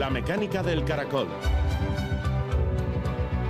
La 0.00 0.08
mecánica 0.08 0.62
del 0.62 0.82
caracol. 0.82 1.28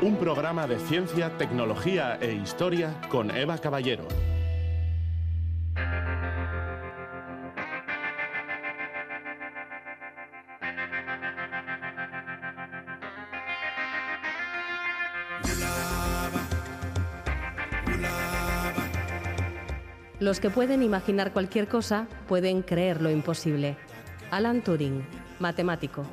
Un 0.02 0.16
programa 0.16 0.66
de 0.66 0.80
ciencia, 0.80 1.38
tecnología 1.38 2.18
e 2.20 2.32
historia 2.32 2.92
con 3.08 3.30
Eva 3.30 3.56
Caballero. 3.58 4.08
Los 20.18 20.40
que 20.40 20.50
pueden 20.50 20.82
imaginar 20.82 21.32
cualquier 21.32 21.68
cosa 21.68 22.08
pueden 22.26 22.62
creer 22.62 23.00
lo 23.00 23.08
imposible. 23.08 23.76
Alan 24.32 24.62
Turing, 24.62 25.06
matemático. 25.38 26.04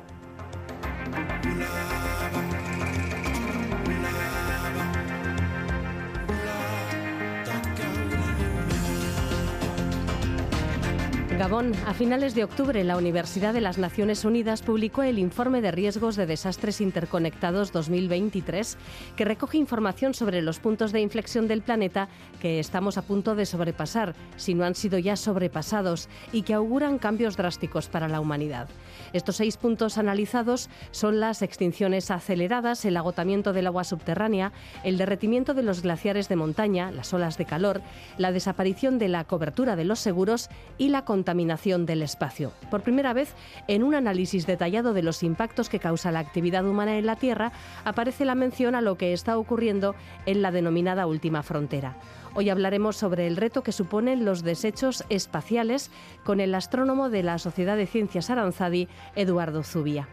Gabón, 11.38 11.72
a 11.86 11.94
finales 11.94 12.34
de 12.34 12.42
octubre 12.42 12.82
la 12.82 12.96
Universidad 12.96 13.54
de 13.54 13.60
las 13.60 13.78
Naciones 13.78 14.24
Unidas 14.24 14.60
publicó 14.60 15.04
el 15.04 15.20
Informe 15.20 15.60
de 15.60 15.70
Riesgos 15.70 16.16
de 16.16 16.26
Desastres 16.26 16.80
Interconectados 16.80 17.70
2023, 17.70 18.76
que 19.14 19.24
recoge 19.24 19.56
información 19.56 20.14
sobre 20.14 20.42
los 20.42 20.58
puntos 20.58 20.90
de 20.90 21.00
inflexión 21.00 21.46
del 21.46 21.62
planeta 21.62 22.08
que 22.40 22.58
estamos 22.58 22.98
a 22.98 23.02
punto 23.02 23.36
de 23.36 23.46
sobrepasar, 23.46 24.16
si 24.36 24.54
no 24.54 24.64
han 24.64 24.74
sido 24.74 24.98
ya 24.98 25.14
sobrepasados, 25.14 26.08
y 26.32 26.42
que 26.42 26.54
auguran 26.54 26.98
cambios 26.98 27.36
drásticos 27.36 27.86
para 27.86 28.08
la 28.08 28.18
humanidad. 28.18 28.68
Estos 29.12 29.36
seis 29.36 29.56
puntos 29.58 29.96
analizados 29.96 30.68
son 30.90 31.20
las 31.20 31.42
extinciones 31.42 32.10
aceleradas, 32.10 32.84
el 32.84 32.96
agotamiento 32.96 33.52
del 33.52 33.68
agua 33.68 33.84
subterránea, 33.84 34.50
el 34.82 34.98
derretimiento 34.98 35.54
de 35.54 35.62
los 35.62 35.82
glaciares 35.82 36.28
de 36.28 36.34
montaña, 36.34 36.90
las 36.90 37.14
olas 37.14 37.38
de 37.38 37.44
calor, 37.44 37.80
la 38.16 38.32
desaparición 38.32 38.98
de 38.98 39.06
la 39.06 39.22
cobertura 39.22 39.76
de 39.76 39.84
los 39.84 40.00
seguros 40.00 40.48
y 40.78 40.88
la 40.88 41.04
contaminación 41.04 41.27
del 41.28 42.02
espacio. 42.02 42.52
Por 42.70 42.82
primera 42.82 43.12
vez, 43.12 43.34
en 43.68 43.82
un 43.82 43.94
análisis 43.94 44.46
detallado 44.46 44.94
de 44.94 45.02
los 45.02 45.22
impactos 45.22 45.68
que 45.68 45.78
causa 45.78 46.10
la 46.10 46.20
actividad 46.20 46.66
humana 46.66 46.96
en 46.96 47.04
la 47.04 47.16
Tierra, 47.16 47.52
aparece 47.84 48.24
la 48.24 48.34
mención 48.34 48.74
a 48.74 48.80
lo 48.80 48.96
que 48.96 49.12
está 49.12 49.36
ocurriendo 49.36 49.94
en 50.24 50.40
la 50.40 50.50
denominada 50.50 51.06
última 51.06 51.42
frontera. 51.42 51.96
Hoy 52.34 52.48
hablaremos 52.48 52.96
sobre 52.96 53.26
el 53.26 53.36
reto 53.36 53.62
que 53.62 53.72
suponen 53.72 54.24
los 54.24 54.42
desechos 54.42 55.04
espaciales 55.10 55.90
con 56.24 56.40
el 56.40 56.54
astrónomo 56.54 57.10
de 57.10 57.22
la 57.22 57.38
Sociedad 57.38 57.76
de 57.76 57.86
Ciencias 57.86 58.30
Aranzadi, 58.30 58.88
Eduardo 59.14 59.62
Zubia. 59.62 60.08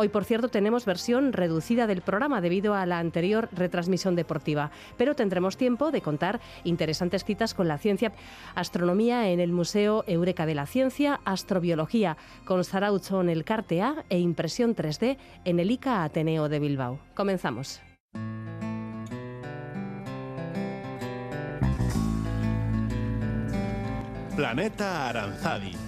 Hoy, 0.00 0.10
por 0.10 0.24
cierto, 0.24 0.48
tenemos 0.48 0.84
versión 0.84 1.32
reducida 1.32 1.88
del 1.88 2.02
programa 2.02 2.40
debido 2.40 2.72
a 2.74 2.86
la 2.86 3.00
anterior 3.00 3.48
retransmisión 3.50 4.14
deportiva, 4.14 4.70
pero 4.96 5.16
tendremos 5.16 5.56
tiempo 5.56 5.90
de 5.90 6.02
contar 6.02 6.38
interesantes 6.62 7.24
citas 7.24 7.52
con 7.52 7.66
la 7.66 7.78
ciencia, 7.78 8.12
astronomía 8.54 9.28
en 9.28 9.40
el 9.40 9.50
Museo 9.50 10.04
Eureka 10.06 10.46
de 10.46 10.54
la 10.54 10.66
Ciencia, 10.66 11.18
astrobiología 11.24 12.16
con 12.44 12.62
Saraucho 12.62 13.20
en 13.20 13.28
el 13.28 13.44
Cartea 13.44 14.04
e 14.08 14.20
impresión 14.20 14.76
3D 14.76 15.16
en 15.44 15.58
el 15.58 15.72
ICA 15.72 16.04
Ateneo 16.04 16.48
de 16.48 16.60
Bilbao. 16.60 17.00
Comenzamos. 17.16 17.80
Planeta 24.36 25.08
Aranzadi. 25.08 25.87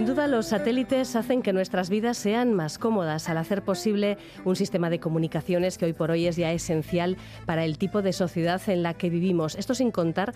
duda, 0.11 0.27
los 0.27 0.47
satélites 0.47 1.15
hacen 1.15 1.41
que 1.41 1.53
nuestras 1.53 1.89
vidas 1.89 2.17
sean 2.17 2.53
más 2.53 2.77
cómodas 2.77 3.29
al 3.29 3.37
hacer 3.37 3.61
posible 3.61 4.17
un 4.43 4.57
sistema 4.57 4.89
de 4.89 4.99
comunicaciones 4.99 5.77
que 5.77 5.85
hoy 5.85 5.93
por 5.93 6.11
hoy 6.11 6.27
es 6.27 6.35
ya 6.35 6.51
esencial 6.51 7.15
para 7.45 7.63
el 7.63 7.77
tipo 7.77 8.01
de 8.01 8.11
sociedad 8.11 8.61
en 8.67 8.83
la 8.83 8.93
que 8.93 9.09
vivimos. 9.09 9.55
Esto 9.55 9.73
sin 9.73 9.89
contar 9.89 10.33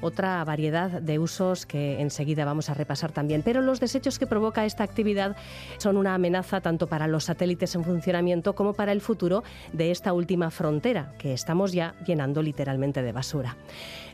otra 0.00 0.44
variedad 0.44 1.02
de 1.02 1.18
usos 1.18 1.66
que 1.66 2.00
enseguida 2.00 2.44
vamos 2.44 2.70
a 2.70 2.74
repasar 2.74 3.12
también. 3.12 3.42
Pero 3.42 3.62
los 3.62 3.80
desechos 3.80 4.18
que 4.18 4.26
provoca 4.26 4.64
esta 4.64 4.84
actividad 4.84 5.36
son 5.78 5.96
una 5.96 6.14
amenaza 6.14 6.60
tanto 6.60 6.86
para 6.86 7.08
los 7.08 7.24
satélites 7.24 7.74
en 7.74 7.84
funcionamiento 7.84 8.54
como 8.54 8.74
para 8.74 8.92
el 8.92 9.00
futuro 9.00 9.42
de 9.72 9.90
esta 9.90 10.12
última 10.12 10.50
frontera 10.50 11.12
que 11.18 11.32
estamos 11.32 11.72
ya 11.72 11.94
llenando 12.06 12.42
literalmente 12.42 13.02
de 13.02 13.12
basura. 13.12 13.56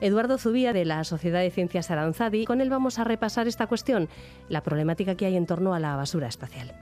Eduardo 0.00 0.38
Zubía 0.38 0.72
de 0.72 0.84
la 0.84 1.04
Sociedad 1.04 1.40
de 1.40 1.50
Ciencias 1.50 1.90
Aranzadi, 1.90 2.44
con 2.44 2.60
él 2.60 2.70
vamos 2.70 2.98
a 2.98 3.04
repasar 3.04 3.46
esta 3.46 3.66
cuestión, 3.66 4.08
la 4.48 4.62
problemática 4.62 5.03
que 5.12 5.26
hay 5.26 5.36
en 5.36 5.44
torno 5.44 5.74
a 5.74 5.80
la 5.80 5.94
basura 5.96 6.28
espacial. 6.28 6.72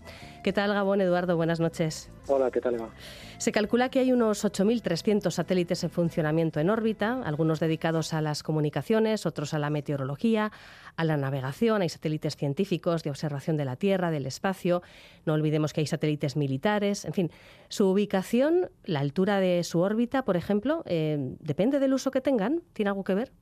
¿Qué 0.42 0.52
tal, 0.52 0.72
Gabón, 0.74 1.00
Eduardo? 1.00 1.36
Buenas 1.36 1.60
noches. 1.60 2.10
Hola, 2.26 2.50
¿qué 2.50 2.60
tal, 2.60 2.74
Eva? 2.74 2.90
Se 3.38 3.52
calcula 3.52 3.90
que 3.90 4.00
hay 4.00 4.10
unos 4.10 4.44
8.300 4.44 5.30
satélites 5.30 5.84
en 5.84 5.90
funcionamiento 5.90 6.58
en 6.58 6.68
órbita, 6.68 7.20
algunos 7.24 7.60
dedicados 7.60 8.12
a 8.12 8.20
las 8.20 8.42
comunicaciones, 8.42 9.24
otros 9.24 9.54
a 9.54 9.60
la 9.60 9.70
meteorología, 9.70 10.50
a 10.96 11.04
la 11.04 11.16
navegación. 11.16 11.82
Hay 11.82 11.88
satélites 11.88 12.36
científicos 12.36 13.04
de 13.04 13.10
observación 13.10 13.56
de 13.56 13.64
la 13.64 13.76
Tierra, 13.76 14.10
del 14.10 14.26
espacio. 14.26 14.82
No 15.26 15.34
olvidemos 15.34 15.72
que 15.72 15.80
hay 15.80 15.86
satélites 15.86 16.36
militares. 16.36 17.04
En 17.04 17.12
fin, 17.12 17.30
su 17.68 17.88
ubicación, 17.88 18.68
la 18.84 18.98
altura 18.98 19.38
de 19.38 19.62
su 19.62 19.78
órbita, 19.78 20.24
por 20.24 20.36
ejemplo, 20.36 20.82
eh, 20.86 21.36
depende 21.38 21.78
del 21.78 21.94
uso 21.94 22.10
que 22.10 22.20
tengan. 22.20 22.62
¿Tiene 22.72 22.88
algo 22.90 23.04
que 23.04 23.14
ver? 23.14 23.32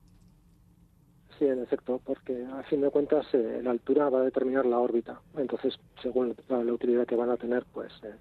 Sí, 1.41 1.47
en 1.47 1.63
efecto, 1.63 1.99
porque 2.05 2.45
a 2.53 2.61
fin 2.61 2.81
de 2.81 2.91
cuentas 2.91 3.25
eh, 3.33 3.61
la 3.63 3.71
altura 3.71 4.09
va 4.09 4.19
a 4.19 4.25
determinar 4.25 4.63
la 4.63 4.77
órbita. 4.77 5.19
Entonces, 5.35 5.73
según 5.99 6.35
la, 6.47 6.59
utilidad 6.59 7.07
que 7.07 7.15
van 7.15 7.31
a 7.31 7.37
tener, 7.37 7.65
pues, 7.73 7.91
eh, 8.03 8.13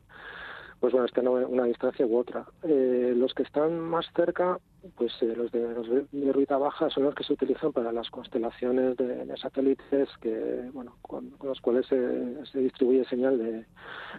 pues 0.81 0.95
bueno, 0.95 1.05
están 1.05 1.27
a 1.27 1.31
una 1.31 1.65
distancia 1.65 2.07
u 2.07 2.17
otra. 2.17 2.47
Eh, 2.63 3.13
los 3.15 3.35
que 3.35 3.43
están 3.43 3.79
más 3.79 4.07
cerca, 4.17 4.59
pues 4.97 5.13
los, 5.21 5.53
de, 5.53 5.75
los 5.75 5.87
de 6.11 6.31
órbita 6.31 6.57
baja 6.57 6.89
son 6.89 7.05
los 7.05 7.15
que 7.15 7.25
se 7.25 7.35
utilizan 7.35 7.75
para 7.75 7.93
las 7.93 8.09
constelaciones 8.09 8.97
de, 8.97 9.37
satélites 9.37 10.09
que, 10.23 10.71
bueno, 10.73 10.97
con, 11.03 11.35
los 11.43 11.61
cuales 11.61 11.85
se, 11.89 12.47
se, 12.47 12.59
distribuye 12.59 13.05
señal 13.05 13.37
de, 13.37 13.67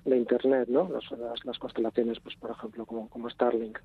de 0.05 0.15
Internet, 0.15 0.67
¿no? 0.69 0.87
las, 0.89 1.05
las, 1.43 1.57
constelaciones, 1.57 2.19
pues 2.19 2.35
por 2.35 2.51
ejemplo, 2.51 2.85
como, 2.85 3.09
como 3.09 3.31
Starlink 3.31 3.79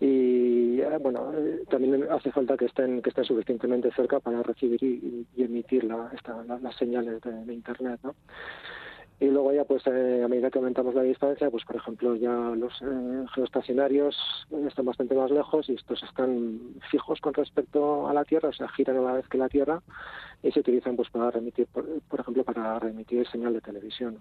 y 0.00 0.80
eh, 0.80 0.98
bueno 0.98 1.30
eh, 1.36 1.62
también 1.68 2.06
hace 2.10 2.32
falta 2.32 2.56
que 2.56 2.64
estén 2.64 3.02
que 3.02 3.10
estén 3.10 3.24
suficientemente 3.24 3.92
cerca 3.92 4.18
para 4.18 4.42
recibir 4.42 4.82
y, 4.82 5.26
emitir 5.36 5.84
la, 5.84 6.10
las 6.62 6.76
señales 6.76 7.20
de, 7.20 7.52
internet 7.52 8.00
¿no? 8.02 8.14
y 9.20 9.26
luego 9.26 9.52
ya 9.52 9.64
pues 9.64 9.86
eh, 9.86 10.22
a 10.24 10.28
medida 10.28 10.50
que 10.50 10.58
aumentamos 10.58 10.94
la 10.94 11.02
distancia 11.02 11.50
pues 11.50 11.64
por 11.66 11.76
ejemplo 11.76 12.16
ya 12.16 12.32
los 12.32 12.72
geoestacionarios 13.34 14.16
están 14.66 14.86
bastante 14.86 15.14
más 15.14 15.30
lejos 15.30 15.68
y 15.68 15.74
estos 15.74 16.02
están 16.02 16.60
fijos 16.90 17.20
con 17.20 17.34
respecto 17.34 18.08
a 18.08 18.14
la 18.14 18.24
Tierra 18.24 18.48
o 18.48 18.54
sea 18.54 18.68
giran 18.68 18.96
a 18.96 19.02
la 19.02 19.12
vez 19.12 19.28
que 19.28 19.36
la 19.36 19.50
Tierra 19.50 19.82
y 20.42 20.50
se 20.50 20.60
utilizan 20.60 20.96
pues 20.96 21.10
para 21.10 21.30
remitir 21.30 21.66
por, 21.66 21.84
por 22.08 22.20
ejemplo 22.20 22.42
para 22.42 22.78
remitir 22.78 23.28
señal 23.28 23.52
de 23.52 23.60
televisión 23.60 24.18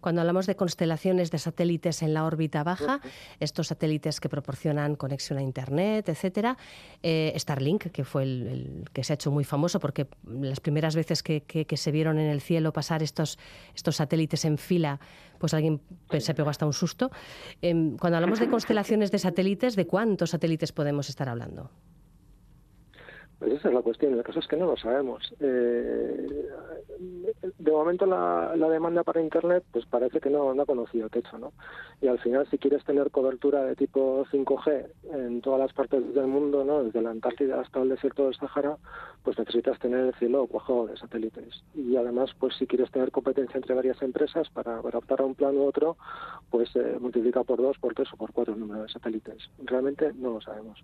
cuando 0.00 0.20
hablamos 0.20 0.46
de 0.46 0.56
constelaciones 0.56 1.30
de 1.30 1.38
satélites 1.38 2.02
en 2.02 2.14
la 2.14 2.24
órbita 2.24 2.64
baja, 2.64 3.00
estos 3.40 3.68
satélites 3.68 4.20
que 4.20 4.28
proporcionan 4.28 4.96
conexión 4.96 5.38
a 5.38 5.42
Internet, 5.42 6.08
etcétera, 6.08 6.56
eh, 7.02 7.32
Starlink, 7.36 7.90
que 7.90 8.04
fue 8.04 8.24
el, 8.24 8.84
que 8.92 9.04
se 9.04 9.12
ha 9.12 9.14
hecho 9.14 9.30
muy 9.30 9.44
famoso 9.44 9.80
porque 9.80 10.06
las 10.26 10.60
primeras 10.60 10.96
veces 10.96 11.22
que, 11.22 11.66
se 11.78 11.92
vieron 11.92 12.18
en 12.18 12.30
el 12.30 12.40
cielo 12.40 12.72
pasar 12.72 13.02
estos, 13.02 13.38
estos 13.74 13.96
satélites 13.96 14.44
en 14.44 14.58
fila, 14.58 15.00
pues 15.38 15.54
alguien 15.54 15.80
se 16.18 16.34
pegó 16.34 16.50
hasta 16.50 16.66
un 16.66 16.72
susto. 16.72 17.10
Em, 17.62 17.96
cuando 17.96 18.16
hablamos 18.16 18.40
de 18.40 18.48
constelaciones 18.48 19.10
de 19.10 19.18
satélites, 19.18 19.76
¿de 19.76 19.86
cuántos 19.86 20.30
satélites 20.30 20.72
podemos 20.72 21.08
estar 21.08 21.28
hablando? 21.28 21.70
Pues 23.38 23.52
esa 23.52 23.68
es 23.68 23.74
la 23.74 23.82
cuestión. 23.82 24.14
El 24.14 24.22
caso 24.22 24.40
es 24.40 24.48
que 24.48 24.56
no 24.56 24.66
lo 24.66 24.76
sabemos. 24.76 25.32
Eh, 25.40 26.48
de 27.58 27.70
momento 27.70 28.06
la, 28.06 28.54
demanda 28.68 29.04
para 29.04 29.20
Internet 29.20 29.64
pues 29.70 29.86
parece 29.86 30.20
que 30.20 30.30
no, 30.30 30.52
no 30.54 30.62
ha 30.62 30.66
conocido 30.66 31.08
techo, 31.08 31.38
¿no? 31.38 31.52
Y 32.00 32.08
al 32.08 32.18
final 32.18 32.48
si 32.50 32.58
quieres 32.58 32.84
tener 32.84 33.10
cobertura 33.10 33.62
de 33.62 33.76
tipo 33.76 34.24
5G 34.32 34.86
en 35.12 35.40
todas 35.40 35.60
las 35.60 35.72
partes 35.72 36.14
del 36.14 36.26
mundo, 36.26 36.64
¿no? 36.64 36.84
Desde 36.84 37.02
la 37.02 37.10
Antártida 37.10 37.60
hasta 37.60 37.80
el 37.80 37.88
desierto 37.90 38.24
del 38.24 38.34
Sahara, 38.34 38.76
pues 39.22 39.38
necesitas 39.38 39.78
tener 39.78 40.00
el 40.06 40.14
cielo 40.14 40.46
cuajo 40.46 40.86
de 40.86 40.96
satélites. 40.96 41.62
Y 41.74 41.96
además, 41.96 42.30
pues 42.38 42.56
si 42.56 42.66
quieres 42.66 42.90
tener 42.90 43.10
competencia 43.10 43.56
entre 43.56 43.74
varias 43.74 44.00
empresas 44.02 44.48
para, 44.50 44.82
para 44.82 44.98
optar 44.98 45.20
a 45.20 45.24
un 45.24 45.34
plan 45.34 45.56
u 45.56 45.64
otro, 45.64 45.96
pues 46.50 46.74
eh, 46.76 46.96
multiplica 47.00 47.44
por 47.44 47.60
dos, 47.60 47.78
por 47.78 47.94
tres 47.94 48.08
o 48.12 48.16
por 48.16 48.32
cuatro 48.32 48.54
el 48.54 48.60
número 48.60 48.82
de 48.82 48.88
satélites. 48.88 49.50
Realmente 49.64 50.12
no 50.14 50.32
lo 50.32 50.40
sabemos. 50.40 50.82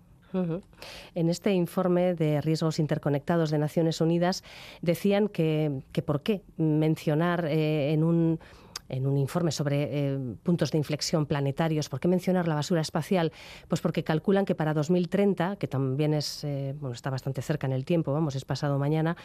En 1.13 1.29
este 1.29 1.53
informe 1.53 2.13
de 2.13 2.41
riesgos 2.45 2.79
interconectados 2.79 3.49
de 3.51 3.57
Naciones 3.57 4.01
Unidas 4.01 4.43
decían 4.81 5.27
que, 5.27 5.81
que 5.91 6.01
por 6.01 6.21
qué 6.21 6.43
mencionar 6.57 7.45
eh, 7.45 7.91
en 7.93 8.03
un 8.03 8.39
en 8.89 9.07
un 9.07 9.17
informe 9.17 9.51
sobre 9.51 9.87
eh, 9.89 10.19
puntos 10.43 10.71
de 10.71 10.77
inflexión 10.77 11.25
planetarios. 11.25 11.89
¿Por 11.89 11.99
qué 11.99 12.07
mencionar 12.07 12.47
la 12.47 12.55
basura 12.55 12.81
espacial? 12.81 13.31
Pues 13.67 13.81
porque 13.81 14.03
calculan 14.03 14.45
que 14.45 14.55
para 14.55 14.73
2030, 14.73 15.55
que 15.57 15.67
también 15.67 16.13
es, 16.13 16.43
eh, 16.43 16.75
bueno, 16.79 16.93
está 16.93 17.09
bastante 17.09 17.41
cerca 17.41 17.67
en 17.67 17.73
el 17.73 17.85
tiempo, 17.85 18.13
vamos, 18.13 18.35
es 18.35 18.45
pasado 18.45 18.77
mañana, 18.77 19.17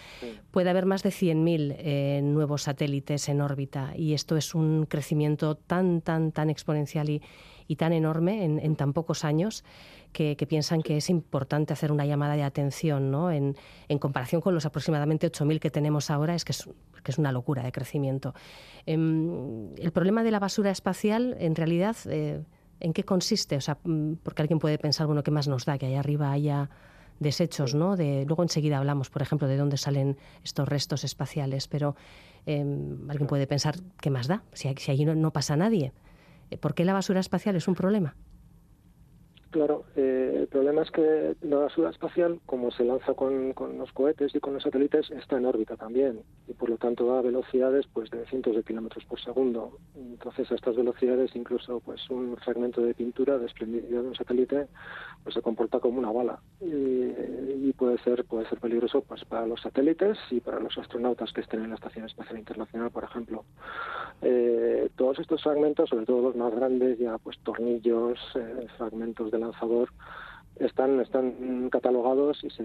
puede 0.50 0.70
haber 0.70 0.87
más 0.87 1.02
de 1.02 1.11
100.000 1.11 1.76
eh, 1.78 2.20
nuevos 2.22 2.62
satélites 2.62 3.28
en 3.28 3.40
órbita. 3.40 3.93
Y 3.96 4.14
esto 4.14 4.37
es 4.37 4.55
un 4.55 4.87
crecimiento 4.87 5.56
tan, 5.56 6.00
tan, 6.00 6.32
tan 6.32 6.50
exponencial 6.50 7.11
y, 7.11 7.22
y 7.67 7.76
tan 7.76 7.93
enorme 7.93 8.44
en, 8.44 8.58
en 8.58 8.76
tan 8.76 8.93
pocos 8.93 9.25
años 9.25 9.64
que, 10.12 10.47
piensan 10.49 10.83
que 10.83 10.97
es 10.97 11.09
importante 11.11 11.73
hacer 11.73 11.93
una 11.93 12.05
llamada 12.05 12.35
de 12.35 12.43
atención 12.43 13.11
¿no? 13.11 13.31
en, 13.31 13.57
en 13.89 13.99
comparación 13.99 14.41
con 14.41 14.55
los 14.55 14.67
aproximadamente 14.67 15.31
8.000 15.31 15.61
que 15.61 15.71
tenemos 15.71 16.11
ahora, 16.11 16.35
es 16.35 16.45
que 16.45 16.53
es, 16.53 16.69
que 17.03 17.12
es 17.12 17.19
una 17.19 17.33
locura 17.33 17.62
de 17.62 17.73
crecimiento. 17.73 18.35
Em, 18.87 19.75
el 19.77 19.93
problema 19.93 20.23
de 20.23 20.31
la 20.31 20.39
basura 20.39 20.71
espacial, 20.71 21.37
en 21.39 21.55
realidad, 21.55 21.97
eh, 22.07 22.43
¿en 22.81 22.93
qué 22.93 23.05
consiste? 23.05 23.57
O 23.57 23.61
sea, 23.61 23.79
mm, 23.85 24.15
porque 24.23 24.43
alguien 24.43 24.59
puede 24.59 24.79
pensar, 24.79 25.07
bueno, 25.07 25.23
¿qué 25.23 25.31
más 25.31 25.49
nos 25.49 25.65
da 25.65 25.79
que 25.79 25.87
allá 25.87 26.01
arriba 26.01 26.33
haya 26.33 26.71
desechos, 27.21 27.75
¿no? 27.75 27.97
De, 27.97 28.25
luego 28.27 28.43
enseguida 28.43 28.79
hablamos, 28.79 29.11
por 29.11 29.23
ejemplo, 29.23 29.47
de 29.47 29.56
dónde 29.56 29.77
salen 29.77 30.17
estos 30.43 30.69
restos 30.69 31.05
espaciales, 31.05 31.69
pero 31.69 31.95
em, 32.47 33.09
alguien 33.11 33.29
puede 33.29 33.47
pensar, 33.47 33.77
¿qué 34.01 34.11
más 34.11 34.27
da? 34.27 34.43
Si, 34.55 34.73
si 34.77 34.91
allí 34.91 35.05
no, 35.05 35.15
no 35.15 35.33
pasa 35.33 35.56
nadie. 35.56 35.93
¿Por 36.59 36.75
qué 36.75 36.85
la 36.85 36.95
basura 36.95 37.21
espacial 37.21 37.55
es 37.55 37.69
un 37.69 37.75
problema? 37.75 38.17
Claro, 39.50 39.82
eh, 39.97 40.37
el 40.43 40.47
problema 40.47 40.82
es 40.82 40.93
que 40.93 41.35
la 41.43 41.56
basura 41.56 41.91
espacial, 41.91 42.38
como 42.47 42.70
se 42.70 42.85
lanza 42.85 43.14
con, 43.14 43.52
con, 43.52 43.79
los 43.79 43.93
cohetes 43.93 44.32
y 44.32 44.38
con 44.38 44.55
los 44.55 44.62
satélites, 44.62 45.11
está 45.11 45.38
en 45.38 45.47
órbita 45.47 45.76
también 45.76 46.23
y 46.47 46.52
por 46.52 46.70
lo 46.70 46.76
tanto 46.76 47.06
da 47.06 47.20
velocidades 47.20 47.85
pues 47.93 48.11
de 48.11 48.25
cientos 48.26 48.55
de 48.55 48.62
kilómetros 48.62 49.05
por 49.06 49.20
segundo. 49.20 49.79
Entonces 49.97 50.52
a 50.52 50.55
estas 50.55 50.76
velocidades 50.76 51.35
incluso 51.35 51.81
pues 51.81 52.08
un 52.11 52.37
fragmento 52.37 52.81
de 52.81 52.94
pintura 52.94 53.38
desprendido 53.38 54.02
de 54.02 54.08
un 54.08 54.14
satélite 54.14 54.69
pues 55.25 55.35
se 55.35 55.43
comporta 55.43 55.81
como 55.81 55.99
una 55.99 56.12
bala 56.12 56.38
y, 56.61 56.67
y, 56.67 57.75
puede 57.76 57.99
ser 57.99 58.25
puede 58.25 58.49
ser 58.49 58.61
peligroso 58.61 59.03
pues 59.03 59.25
para 59.25 59.46
los 59.46 59.61
satélites 59.61 60.17
y 60.31 60.41
para 60.41 60.61
los 60.61 60.79
astronautas 60.79 61.32
que 61.32 61.41
estén 61.41 61.64
en 61.64 61.70
la 61.70 61.75
estación 61.75 62.06
espacial 62.06 62.38
internacional, 62.38 62.91
por 62.91 63.03
ejemplo. 63.03 63.44
Eh, 64.23 64.91
todos 64.96 65.19
estos 65.19 65.43
fragmentos, 65.43 65.88
sobre 65.88 66.06
todo 66.06 66.23
los 66.23 66.37
más 66.37 66.55
grandes, 66.55 66.99
ya 66.99 67.19
pues 67.19 67.38
tornillos, 67.41 68.19
eh, 68.37 68.67
fragmentos 68.76 69.31
de 69.31 69.40
lanzador 69.41 69.91
están 70.57 71.01
están 71.01 71.71
catalogados 71.71 72.45
y 72.45 72.51
se, 72.51 72.65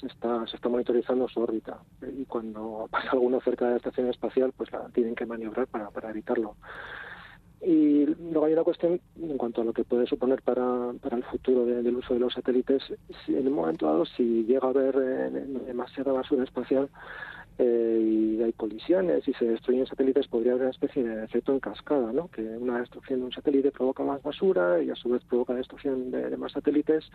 se, 0.00 0.06
está 0.06 0.46
se 0.46 0.56
está 0.56 0.68
monitorizando 0.68 1.28
su 1.28 1.40
órbita. 1.40 1.78
Y 2.16 2.24
cuando 2.24 2.88
pasa 2.90 3.10
alguno 3.12 3.40
cerca 3.40 3.66
de 3.66 3.72
la 3.72 3.76
estación 3.76 4.08
espacial 4.08 4.52
pues 4.56 4.72
la 4.72 4.88
tienen 4.88 5.14
que 5.14 5.26
maniobrar 5.26 5.66
para, 5.66 5.90
para 5.90 6.10
evitarlo. 6.10 6.56
Y 7.62 8.04
luego 8.06 8.44
hay 8.44 8.52
una 8.52 8.64
cuestión 8.64 9.00
en 9.20 9.38
cuanto 9.38 9.62
a 9.62 9.64
lo 9.64 9.72
que 9.72 9.82
puede 9.82 10.06
suponer 10.06 10.42
para, 10.42 10.92
para 11.00 11.16
el 11.16 11.24
futuro 11.24 11.64
de, 11.64 11.82
del 11.82 11.96
uso 11.96 12.14
de 12.14 12.20
los 12.20 12.34
satélites. 12.34 12.82
Si 13.24 13.34
en 13.34 13.48
un 13.48 13.54
momento 13.54 13.86
dado 13.86 14.04
si 14.04 14.44
llega 14.44 14.66
a 14.66 14.70
haber 14.70 14.94
eh, 14.96 15.30
demasiada 15.66 16.12
basura 16.12 16.44
espacial 16.44 16.90
eh, 17.58 18.00
y 18.02 18.42
hay 18.42 18.52
colisiones 18.52 19.26
y 19.26 19.32
se 19.34 19.46
destruyen 19.46 19.86
satélites, 19.86 20.28
podría 20.28 20.52
haber 20.52 20.64
una 20.64 20.70
especie 20.70 21.02
de 21.02 21.24
efecto 21.24 21.52
en 21.52 21.60
cascada, 21.60 22.12
¿no? 22.12 22.28
que 22.28 22.42
una 22.42 22.80
destrucción 22.80 23.20
de 23.20 23.26
un 23.26 23.32
satélite 23.32 23.70
provoca 23.70 24.02
más 24.02 24.22
basura 24.22 24.82
y 24.82 24.90
a 24.90 24.94
su 24.94 25.08
vez 25.08 25.24
provoca 25.24 25.54
destrucción 25.54 26.10
de, 26.10 26.36
más 26.36 26.52
satélites 26.52 27.10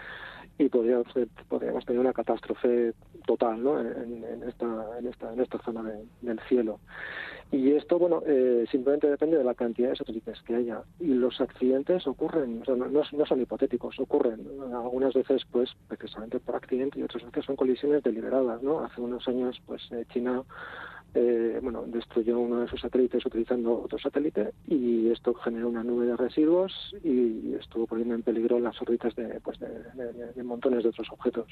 y 0.58 0.68
podría, 0.70 1.02
podríamos 1.48 1.86
tener 1.86 2.00
una 2.00 2.14
catástrofe 2.14 2.94
total 3.26 3.64
¿no? 3.64 3.80
en, 3.80 4.44
esta, 4.48 4.66
en, 4.98 5.08
esta, 5.08 5.32
en 5.32 5.42
esta 5.42 5.60
zona 5.60 5.84
de, 5.84 6.06
del 6.22 6.40
cielo. 6.48 6.80
Y 7.52 7.74
esto, 7.74 8.00
bueno, 8.00 8.24
eh, 8.26 8.66
simplemente 8.72 9.10
depende 9.10 9.38
de 9.38 9.44
la 9.44 9.54
cantidad 9.54 9.90
de 9.90 9.98
satélites 9.98 10.42
que 10.44 10.56
haya. 10.56 10.84
Y 11.02 11.14
los 11.14 11.42
accidentes 11.42 12.08
ocurren, 12.08 12.62
o 12.62 12.66
sea, 12.66 12.76
no, 12.76 12.88
no, 12.88 13.26
son 13.26 13.42
hipotéticos, 13.42 14.00
ocurren. 14.00 14.48
Algunas 14.74 15.14
veces, 15.14 15.44
pues, 15.52 15.70
precisamente 15.90 16.40
por 16.40 16.56
accidente 16.56 17.00
y 17.00 17.04
otras 17.04 17.26
veces 17.26 17.44
son 17.44 17.58
colisiones 17.58 18.04
deliberadas, 18.04 18.64
¿no? 18.64 18.80
Hace 18.80 19.02
unos 19.02 19.28
años, 19.28 19.62
pues, 19.66 19.82
eh, 19.92 20.06
China, 20.14 20.44
eh, 21.14 21.60
bueno, 21.62 21.84
destruyó 21.88 22.40
uno 22.40 22.62
de 22.62 22.70
sus 22.70 22.80
satélites 22.80 23.26
utilizando 23.26 23.82
otro 23.82 24.00
satélite 24.00 24.54
y 24.68 25.10
esto 25.10 25.34
generó 25.34 25.68
una 25.68 25.84
nube 25.84 26.06
de 26.06 26.16
residuos 26.16 26.96
y 27.04 27.54
estuvo 27.56 27.86
poniendo 27.86 28.16
en 28.16 28.24
peligro 28.24 28.62
las 28.62 28.82
órbitas 28.82 29.14
de, 29.16 29.42
pues, 29.42 29.60
de, 29.60 30.42
montones 30.44 30.84
de 30.84 30.90
otros 30.90 31.10
objetos. 31.12 31.48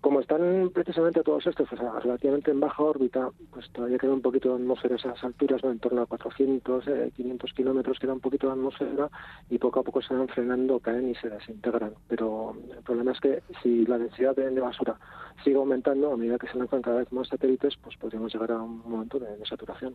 Como 0.00 0.20
están 0.20 0.70
precisamente 0.74 1.22
todos 1.22 1.46
estos 1.46 1.68
pues, 1.68 1.80
relativamente 2.02 2.50
en 2.50 2.60
baja 2.60 2.82
órbita, 2.82 3.30
pues 3.52 3.70
todavía 3.70 3.98
queda 3.98 4.12
un 4.12 4.20
poquito 4.20 4.48
de 4.48 4.56
atmósfera 4.56 4.96
a 4.96 4.98
esas 4.98 5.22
alturas, 5.22 5.62
¿no? 5.62 5.70
en 5.70 5.78
torno 5.78 6.02
a 6.02 6.06
400, 6.06 6.88
eh, 6.88 7.12
500 7.16 7.52
kilómetros 7.52 7.98
queda 7.98 8.12
un 8.12 8.20
poquito 8.20 8.48
de 8.48 8.54
atmósfera 8.54 9.08
y 9.48 9.58
poco 9.58 9.80
a 9.80 9.82
poco 9.84 10.02
se 10.02 10.14
van 10.14 10.28
frenando, 10.28 10.80
caen 10.80 11.10
y 11.10 11.14
se 11.14 11.28
desintegran. 11.28 11.94
Pero 12.08 12.56
el 12.76 12.82
problema 12.82 13.12
es 13.12 13.20
que 13.20 13.42
si 13.62 13.86
la 13.86 13.98
densidad 13.98 14.34
de, 14.34 14.60
basura 14.60 14.98
sigue 15.44 15.56
aumentando, 15.56 16.12
a 16.12 16.16
medida 16.16 16.38
que 16.38 16.48
se 16.48 16.58
lanzan 16.58 16.82
cada 16.82 16.98
vez 16.98 17.12
más 17.12 17.28
satélites, 17.28 17.76
pues 17.82 17.96
podríamos 17.96 18.32
llegar 18.32 18.52
a 18.52 18.62
un 18.62 18.82
momento 18.84 19.18
de, 19.18 19.28
saturación. 19.46 19.94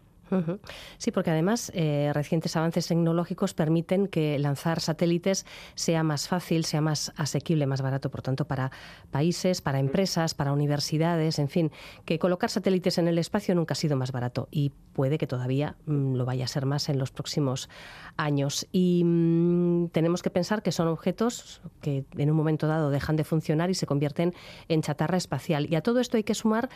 Sí, 0.97 1.11
porque 1.11 1.31
además 1.31 1.71
eh, 1.73 2.11
recientes 2.13 2.55
avances 2.55 2.87
tecnológicos 2.87 3.53
permiten 3.53 4.07
que 4.07 4.37
lanzar 4.39 4.79
satélites 4.79 5.45
sea 5.75 6.03
más 6.03 6.27
fácil, 6.27 6.65
sea 6.65 6.81
más 6.81 7.13
asequible, 7.17 7.65
más 7.65 7.81
barato, 7.81 8.09
por 8.09 8.21
tanto, 8.21 8.45
para 8.45 8.71
países, 9.11 9.61
para 9.61 9.76
empresas 9.79 9.97
empresas, 9.97 10.35
para 10.35 10.53
universidades, 10.53 11.39
en 11.39 11.49
fin, 11.49 11.71
que 12.05 12.19
colocar 12.19 12.51
satélites 12.51 12.99
en 12.99 13.07
el 13.07 13.17
espacio 13.17 13.55
nunca 13.55 13.71
ha 13.71 13.75
sido 13.75 13.95
más 13.95 14.11
barato 14.11 14.47
y 14.51 14.71
puede 14.93 15.17
que 15.17 15.25
todavía 15.25 15.75
mmm, 15.87 16.13
lo 16.13 16.23
vaya 16.23 16.45
a 16.45 16.47
ser 16.47 16.67
más 16.67 16.89
en 16.89 16.99
los 16.99 17.09
próximos 17.09 17.67
años. 18.15 18.67
Y 18.71 19.03
mmm, 19.03 19.87
tenemos 19.87 20.21
que 20.21 20.29
pensar 20.29 20.61
que 20.61 20.71
son 20.71 20.87
objetos 20.87 21.61
que 21.81 22.05
en 22.15 22.29
un 22.29 22.37
momento 22.37 22.67
dado 22.67 22.91
dejan 22.91 23.15
de 23.15 23.23
funcionar 23.23 23.71
y 23.71 23.73
se 23.73 23.87
convierten 23.87 24.35
en 24.67 24.83
chatarra 24.83 25.17
espacial. 25.17 25.65
Y 25.67 25.75
a 25.75 25.81
todo 25.81 25.99
esto 25.99 26.17
hay 26.17 26.23
que 26.23 26.35
sumar 26.35 26.69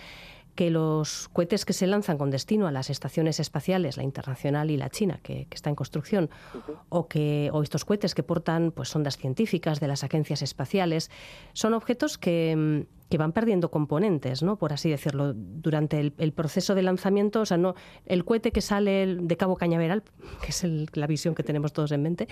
que 0.56 0.70
los 0.70 1.30
cohetes 1.30 1.66
que 1.66 1.74
se 1.74 1.88
lanzan 1.88 2.18
con 2.18 2.30
destino 2.30 2.68
a 2.68 2.72
las 2.72 2.90
estaciones 2.90 3.40
espaciales, 3.40 3.98
la 3.98 4.04
internacional 4.04 4.70
y 4.70 4.78
la 4.78 4.90
china, 4.90 5.20
que, 5.24 5.46
que 5.50 5.56
está 5.56 5.70
en 5.70 5.76
construcción, 5.76 6.30
uh 6.54 6.58
-huh. 6.58 6.78
o, 6.90 7.08
que, 7.08 7.50
o 7.54 7.64
estos 7.64 7.86
cohetes 7.86 8.14
que 8.16 8.24
portan 8.24 8.72
pues, 8.72 8.90
sondas 8.90 9.18
científicas 9.18 9.80
de 9.80 9.88
las 9.88 10.04
agencias 10.04 10.42
espaciales, 10.42 11.10
son 11.54 11.74
objetos 11.74 12.18
que, 12.18 12.86
que 13.10 13.18
van 13.18 13.34
perdiendo 13.34 13.70
componentes, 13.72 14.42
¿no? 14.42 14.58
por 14.58 14.74
así 14.74 14.90
decirlo, 14.90 15.34
durante 15.36 16.00
el, 16.00 16.14
el, 16.18 16.32
proceso 16.32 16.76
de 16.76 16.82
lanzamiento. 16.82 17.42
O 17.42 17.46
sea, 17.46 17.58
no, 17.58 17.76
el 18.06 18.24
cohete 18.26 18.52
que 18.52 18.62
sale 18.62 19.16
de 19.16 19.38
Cabo 19.38 19.58
Cañaveral, 19.58 20.04
que 20.42 20.50
es 20.50 20.64
el, 20.64 20.88
la 20.94 21.08
visión 21.08 21.36
que 21.36 21.44
tenemos 21.44 21.74
todos 21.74 21.92
en 21.92 22.02
mente, 22.02 22.28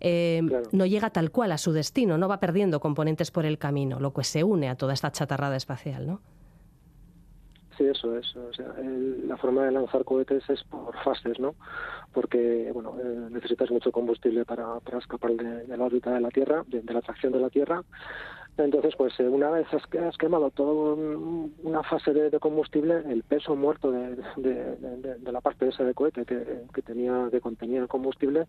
eh, 0.00 0.42
claro. 0.46 0.68
no 0.72 0.86
llega 0.86 1.10
tal 1.10 1.30
cual 1.30 1.52
a 1.52 1.58
su 1.58 1.72
destino, 1.72 2.18
no 2.18 2.28
va 2.28 2.40
perdiendo 2.40 2.80
componentes 2.80 3.30
por 3.30 3.44
el 3.44 3.58
camino, 3.58 4.00
lo 4.00 4.12
que 4.12 4.24
se 4.24 4.44
une 4.44 4.68
a 4.68 4.76
toda 4.76 4.94
esta 4.94 5.12
chatarrada 5.12 5.56
espacial, 5.56 6.06
¿no? 6.06 6.20
Sí, 7.80 7.86
eso 7.86 8.14
es. 8.14 8.36
O 8.36 8.52
sea, 8.52 8.74
el, 8.76 9.26
la 9.26 9.38
forma 9.38 9.64
de 9.64 9.70
lanzar 9.70 10.04
cohetes 10.04 10.44
es 10.50 10.62
por 10.64 10.94
fases, 11.02 11.40
¿no? 11.40 11.54
Porque, 12.12 12.70
bueno, 12.74 12.94
eh, 13.02 13.28
necesitas 13.30 13.70
mucho 13.70 13.90
combustible 13.90 14.44
para, 14.44 14.80
para 14.80 14.98
escapar 14.98 15.30
de, 15.30 15.66
la 15.66 15.82
órbita 15.82 16.12
de 16.12 16.20
la 16.20 16.28
Tierra, 16.28 16.62
de, 16.66 16.82
la 16.82 16.98
atracción 16.98 17.32
de 17.32 17.40
la 17.40 17.48
Tierra. 17.48 17.82
Entonces, 18.58 18.94
pues 18.98 19.18
eh, 19.18 19.26
una 19.26 19.48
vez 19.48 19.66
has, 19.72 19.82
has 19.98 20.18
quemado 20.18 20.50
toda 20.50 20.94
una 21.62 21.82
fase 21.84 22.12
de, 22.12 22.38
combustible, 22.38 22.98
el 23.10 23.22
peso 23.22 23.56
muerto 23.56 23.90
de, 23.90 25.16
la 25.24 25.40
parte 25.40 25.68
esa 25.68 25.82
de 25.82 25.94
cohete 25.94 26.26
que, 26.26 26.64
que, 26.74 26.82
tenía, 26.82 27.28
que 27.30 27.40
contenía 27.40 27.80
el 27.80 27.88
combustible, 27.88 28.46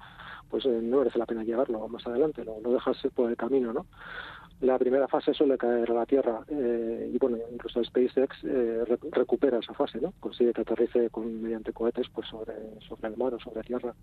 pues 0.49 0.65
eh, 0.65 0.79
no 0.83 0.97
merece 0.97 1.19
la 1.19 1.25
pena 1.25 1.45
llevarlo 1.45 1.87
más 1.87 2.05
adelante, 2.05 2.43
lo, 2.43 2.59
lo 2.59 2.73
dejas 2.73 2.97
por 3.15 3.29
el 3.29 3.37
camino, 3.37 3.71
¿no? 3.71 3.85
La 4.61 4.77
primera 4.77 5.07
fase 5.07 5.33
suele 5.33 5.57
caer 5.57 5.89
a 5.89 5.93
la 5.93 6.05
Tierra 6.05 6.41
eh, 6.47 7.09
y 7.13 7.17
bueno, 7.17 7.37
incluso 7.51 7.83
SpaceX 7.83 8.43
eh, 8.43 8.83
re 8.85 8.97
recupera 9.11 9.57
esa 9.57 9.73
fase, 9.73 9.99
¿no? 9.99 10.13
Consigue 10.19 10.53
que 10.53 10.61
aterrice 10.61 11.09
con, 11.09 11.41
mediante 11.41 11.73
cohetes 11.73 12.07
pues 12.13 12.27
sobre, 12.27 12.53
sobre 12.87 13.09
el 13.09 13.17
mar 13.17 13.33
o 13.33 13.39
sobre 13.39 13.63
tierra. 13.63 13.93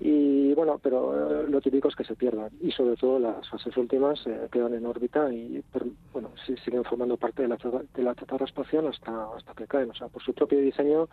Y 0.00 0.52
bueno, 0.54 0.80
pero 0.82 1.42
eh, 1.42 1.46
lo 1.48 1.60
típico 1.60 1.88
es 1.88 1.94
que 1.94 2.04
se 2.04 2.16
pierdan 2.16 2.50
y 2.60 2.72
sobre 2.72 2.96
todo 2.96 3.18
las 3.20 3.48
fases 3.48 3.76
últimas 3.76 4.20
eh, 4.26 4.48
quedan 4.50 4.74
en 4.74 4.84
órbita 4.86 5.32
y 5.32 5.62
per, 5.72 5.84
bueno, 6.12 6.30
sí, 6.44 6.56
siguen 6.64 6.84
formando 6.84 7.16
parte 7.16 7.42
de 7.42 7.48
la, 7.48 7.56
de 7.56 8.02
la 8.02 8.14
chatarra 8.14 8.46
espacial 8.46 8.88
hasta, 8.88 9.34
hasta 9.36 9.54
que 9.54 9.66
caen. 9.66 9.90
O 9.90 9.94
sea, 9.94 10.08
por 10.08 10.22
su 10.22 10.34
propio 10.34 10.58
diseño, 10.58 11.08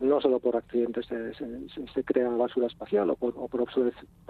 no 0.00 0.20
solo 0.20 0.38
por 0.38 0.56
accidentes 0.56 1.06
se, 1.06 1.34
se, 1.34 1.46
se 1.92 2.04
crea 2.04 2.28
basura 2.28 2.68
espacial 2.68 3.10
o 3.10 3.16
por, 3.16 3.34
o 3.36 3.48
por 3.48 3.62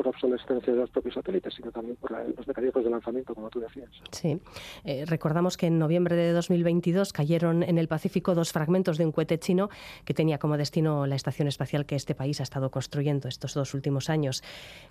obsolescencia 0.08 0.72
de 0.72 0.80
los 0.80 0.90
propios 0.90 1.14
satélites, 1.14 1.54
sino 1.54 1.70
también 1.70 1.96
por 1.96 2.10
la, 2.10 2.24
los 2.24 2.46
mecanismos 2.46 2.84
de 2.84 2.90
lanzamiento, 2.90 3.34
como 3.34 3.50
tú 3.50 3.60
decías. 3.60 3.81
Sí. 4.10 4.38
Eh, 4.84 5.04
recordamos 5.06 5.56
que 5.56 5.66
en 5.66 5.78
noviembre 5.78 6.16
de 6.16 6.32
2022 6.32 7.12
cayeron 7.12 7.62
en 7.62 7.78
el 7.78 7.88
Pacífico 7.88 8.34
dos 8.34 8.52
fragmentos 8.52 8.98
de 8.98 9.06
un 9.06 9.12
cohete 9.12 9.38
chino 9.38 9.70
que 10.04 10.14
tenía 10.14 10.38
como 10.38 10.56
destino 10.56 11.06
la 11.06 11.16
estación 11.16 11.48
espacial 11.48 11.86
que 11.86 11.96
este 11.96 12.14
país 12.14 12.40
ha 12.40 12.42
estado 12.42 12.70
construyendo 12.70 13.28
estos 13.28 13.54
dos 13.54 13.74
últimos 13.74 14.10
años. 14.10 14.42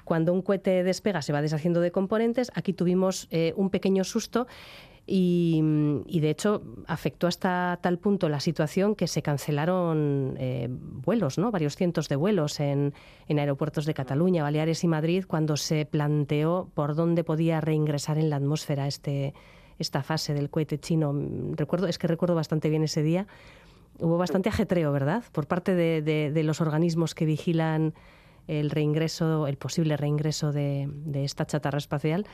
Cuando 0.04 0.34
un 0.34 0.42
cohete 0.42 0.84
despega 0.84 1.22
se 1.22 1.34
va 1.34 1.42
deshaciendo 1.42 1.82
de 1.82 1.92
componentes, 1.92 2.52
aquí 2.56 2.74
tuvimos 2.74 3.28
eh, 3.32 3.54
un 3.56 3.70
pequeño 3.70 4.04
susto 4.04 4.48
y, 5.14 6.20
de 6.22 6.30
hecho 6.30 6.62
afectó 6.88 7.28
hasta 7.28 7.80
tal 7.82 8.00
punto 8.00 8.30
la 8.30 8.40
situación 8.40 8.96
que 8.96 9.08
se 9.08 9.22
cancelaron 9.22 10.36
eh, 10.40 10.68
vuelos, 10.70 11.38
¿no? 11.38 11.52
varios 11.52 11.76
cientos 11.76 12.08
de 12.08 12.16
vuelos 12.16 12.62
en, 12.62 12.94
en, 13.28 13.40
aeropuertos 13.40 13.86
de 13.86 13.94
Cataluña, 13.94 14.44
Baleares 14.44 14.86
y 14.86 14.88
Madrid 14.88 15.26
cuando 15.28 15.58
se 15.58 15.86
planteó 15.86 16.70
por 16.74 16.96
dónde 16.96 17.26
podía 17.26 17.60
reingresar 17.60 18.18
en 18.20 18.30
la 18.30 18.38
atmósfera 18.38 18.88
este, 18.88 19.34
esta 19.80 20.02
fase 20.02 20.34
del 20.34 20.50
cohete 20.50 20.80
chino. 20.80 21.14
Recuerdo, 21.58 21.88
es 21.88 21.98
que 21.98 22.08
recuerdo 22.08 22.36
bastante 22.36 22.70
bien 22.70 22.84
ese 22.84 23.04
día. 23.04 23.28
Hubo 24.00 24.18
bastante 24.18 24.48
ajetreo, 24.48 24.94
¿verdad? 24.94 25.26
Por 25.34 25.46
parte 25.46 25.76
de, 25.76 26.02
de, 26.02 26.44
los 26.44 26.62
organismos 26.62 27.14
que 27.16 27.26
vigilan 27.26 27.94
el 28.48 28.70
reingreso, 28.70 29.48
el 29.48 29.58
posible 29.58 29.98
reingreso 29.98 30.54
de, 30.54 30.88
de 30.90 31.26
esta 31.26 31.46
chatarra 31.46 31.80
espacial. 31.80 32.26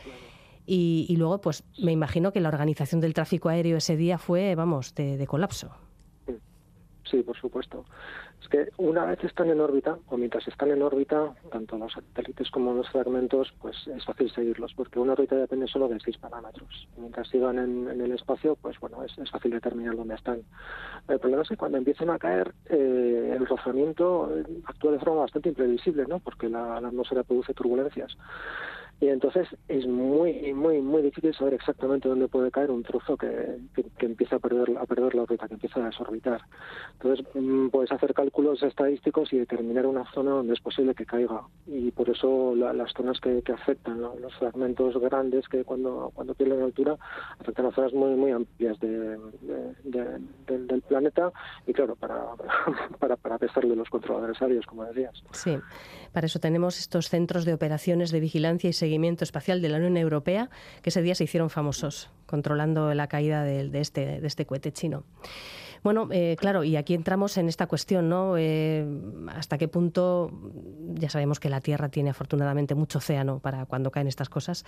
Y, 0.70 1.16
luego, 1.18 1.40
pues 1.40 1.64
me 1.82 1.94
imagino 1.94 2.34
que 2.34 2.42
la 2.42 2.50
organización 2.50 3.00
del 3.00 3.14
tráfico 3.14 3.48
aéreo 3.48 3.78
ese 3.78 3.96
día 3.96 4.18
fue, 4.18 4.54
vamos, 4.54 4.94
de, 4.96 5.26
colapso. 5.26 5.72
Sí, 7.10 7.24
por 7.24 7.38
supuesto. 7.38 7.86
Es 8.42 8.50
que 8.50 8.68
una 8.78 9.06
vez 9.06 9.24
están 9.24 9.50
en 9.50 9.62
órbita, 9.62 9.98
o 10.08 10.18
mientras 10.18 10.46
están 10.46 10.72
en 10.72 10.82
órbita, 10.82 11.34
tanto 11.50 11.78
los 11.78 11.94
satélites 11.94 12.52
como 12.52 12.74
los 12.74 12.90
fragmentos, 12.90 13.54
pues 13.62 13.76
es 13.88 14.04
fácil 14.04 14.30
seguirlos, 14.30 14.74
porque 14.76 15.00
una 15.00 15.14
órbita 15.14 15.38
depende 15.38 15.68
solo 15.68 15.88
de 15.88 16.02
seis 16.02 16.18
parámetros. 16.18 16.90
Mientras 16.98 17.30
sigan 17.30 17.60
en, 17.60 18.02
el 18.02 18.12
espacio, 18.12 18.58
pues 18.58 18.78
bueno, 18.82 19.06
es, 19.06 19.14
fácil 19.32 19.52
determinar 19.52 19.96
dónde 19.96 20.16
están. 20.16 20.42
El 21.08 21.20
problema 21.20 21.44
es 21.44 21.50
que 21.50 21.56
cuando 21.56 21.78
empiecen 21.78 22.10
a 22.10 22.20
caer, 22.20 22.54
eh, 22.66 23.36
el 23.38 23.48
rozamiento 23.48 24.30
actúa 24.66 24.92
de 24.92 25.00
forma 25.00 25.22
bastante 25.22 25.48
imprevisible, 25.48 26.06
¿no? 26.08 26.20
Porque 26.20 26.50
la, 26.50 26.82
la 26.82 26.90
atmósfera 26.90 27.24
produce 27.24 27.54
turbulencias. 27.54 28.18
Y 29.00 29.10
entonces 29.10 29.48
es 29.68 29.86
muy, 29.86 30.54
muy, 30.54 30.82
muy 30.82 31.04
difícil 31.04 31.34
saber 31.36 31.54
exactamente 31.54 32.10
dónde 32.10 32.28
puede 32.28 32.50
caer 32.50 32.72
un 32.72 32.82
trozo 32.82 33.16
que, 33.16 33.60
que, 33.76 34.06
empieza 34.06 34.38
a 34.38 34.40
perder, 34.40 34.76
a 34.76 34.86
perder 34.86 35.14
la 35.14 35.24
órbita, 35.24 35.48
que 35.48 35.54
empieza 35.54 35.80
a 35.80 35.86
desorbitar. 35.86 36.42
Entonces 36.94 37.26
mm, 37.36 37.68
puedes 37.68 37.92
hacer 37.92 38.16
cálculos 38.16 38.64
estadísticos 38.64 39.32
y 39.34 39.38
determinar 39.38 39.86
una 39.86 40.10
zona 40.14 40.32
donde 40.32 40.54
es 40.54 40.60
posible 40.62 40.96
que 40.96 41.06
caiga. 41.06 41.44
Y 41.68 41.92
por 41.92 42.10
eso 42.10 42.56
las 42.56 42.92
zonas 42.94 43.20
que, 43.20 43.44
que 43.44 43.52
afectan, 43.52 44.02
los 44.02 44.34
fragmentos 44.40 44.98
grandes 45.00 45.48
que 45.48 45.64
cuando, 45.64 46.12
cuando 46.16 46.34
pierden 46.34 46.64
altura, 46.64 46.98
afectan 47.40 47.68
a 47.68 47.72
zonas 47.72 47.94
muy, 47.94 48.16
muy 48.16 48.32
amplias 48.32 48.80
de, 48.80 49.18
del 49.84 50.82
planeta. 50.88 51.32
Y 51.68 51.74
claro, 51.74 51.96
para, 51.96 52.24
para, 53.00 53.16
para 53.16 53.38
pesarle 53.38 53.76
los 53.76 53.90
controladores 53.90 54.42
aéreos, 54.42 54.66
como 54.66 54.86
decías. 54.86 55.22
Sí, 55.34 55.56
para 56.12 56.26
eso 56.26 56.40
tenemos 56.40 56.80
estos 56.80 57.10
centros 57.10 57.46
de 57.46 57.54
operaciones 57.54 58.10
de 58.12 58.20
vigilancia 58.20 58.70
y 58.70 58.74
seguimiento 58.88 59.26
espacial 59.26 59.62
de 59.62 59.68
la 59.68 59.78
Unión 59.78 59.98
Europea, 59.98 60.50
que 60.82 60.92
ese 60.92 61.02
día 61.02 61.14
se 61.14 61.26
hicieron 61.26 61.50
famosos, 61.50 62.10
controlando 62.26 62.94
la 62.94 63.08
caída 63.08 63.44
de, 63.44 63.70
este, 63.82 64.22
de 64.22 64.28
este 64.28 64.46
cohete 64.46 64.72
chino. 64.72 65.04
Bueno, 65.84 66.08
eh, 66.12 66.38
claro, 66.40 66.64
y 66.64 66.76
aquí 66.78 66.94
entramos 66.94 67.38
en 67.38 67.50
esta 67.50 67.68
cuestión, 67.68 68.08
¿no? 68.10 68.36
Eh, 68.38 68.88
¿Hasta 69.36 69.58
qué 69.58 69.68
punto, 69.68 70.32
ya 70.96 71.10
sabemos 71.10 71.40
que 71.40 71.50
la 71.50 71.60
Tierra 71.60 71.90
tiene 71.90 72.10
afortunadamente 72.12 72.76
mucho 72.76 73.00
océano 73.00 73.40
para 73.40 73.66
cuando 73.66 73.92
caen 73.92 74.08
estas 74.08 74.30
cosas, 74.30 74.66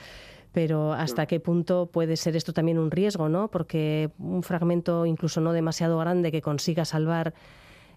pero 0.51 0.93
hasta 0.93 1.25
qué 1.25 1.39
punto 1.39 1.87
puede 1.87 2.17
ser 2.17 2.35
esto 2.35 2.51
también 2.51 2.77
un 2.77 2.91
riesgo, 2.91 3.29
¿no? 3.29 3.47
Porque 3.49 4.11
un 4.19 4.43
fragmento 4.43 5.05
incluso 5.05 5.39
no 5.39 5.53
demasiado 5.53 5.97
grande 5.97 6.31
que 6.31 6.41
consiga 6.41 6.83
salvar 6.83 7.33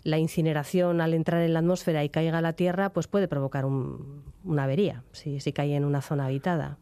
la 0.04 0.18
incineración 0.18 1.00
al 1.00 1.14
entrar 1.14 1.42
en 1.42 1.52
la 1.52 1.60
atmósfera 1.60 2.04
y 2.04 2.08
caiga 2.08 2.38
a 2.38 2.42
la 2.42 2.54
Tierra, 2.54 2.92
pues 2.92 3.06
puede 3.06 3.28
provocar 3.28 3.64
una 3.64 4.64
avería 4.64 5.04
si, 5.12 5.40
si 5.40 5.52
cae 5.52 5.74
en 5.74 5.84
una 5.84 6.00
zona 6.00 6.26
habitada. 6.26 6.78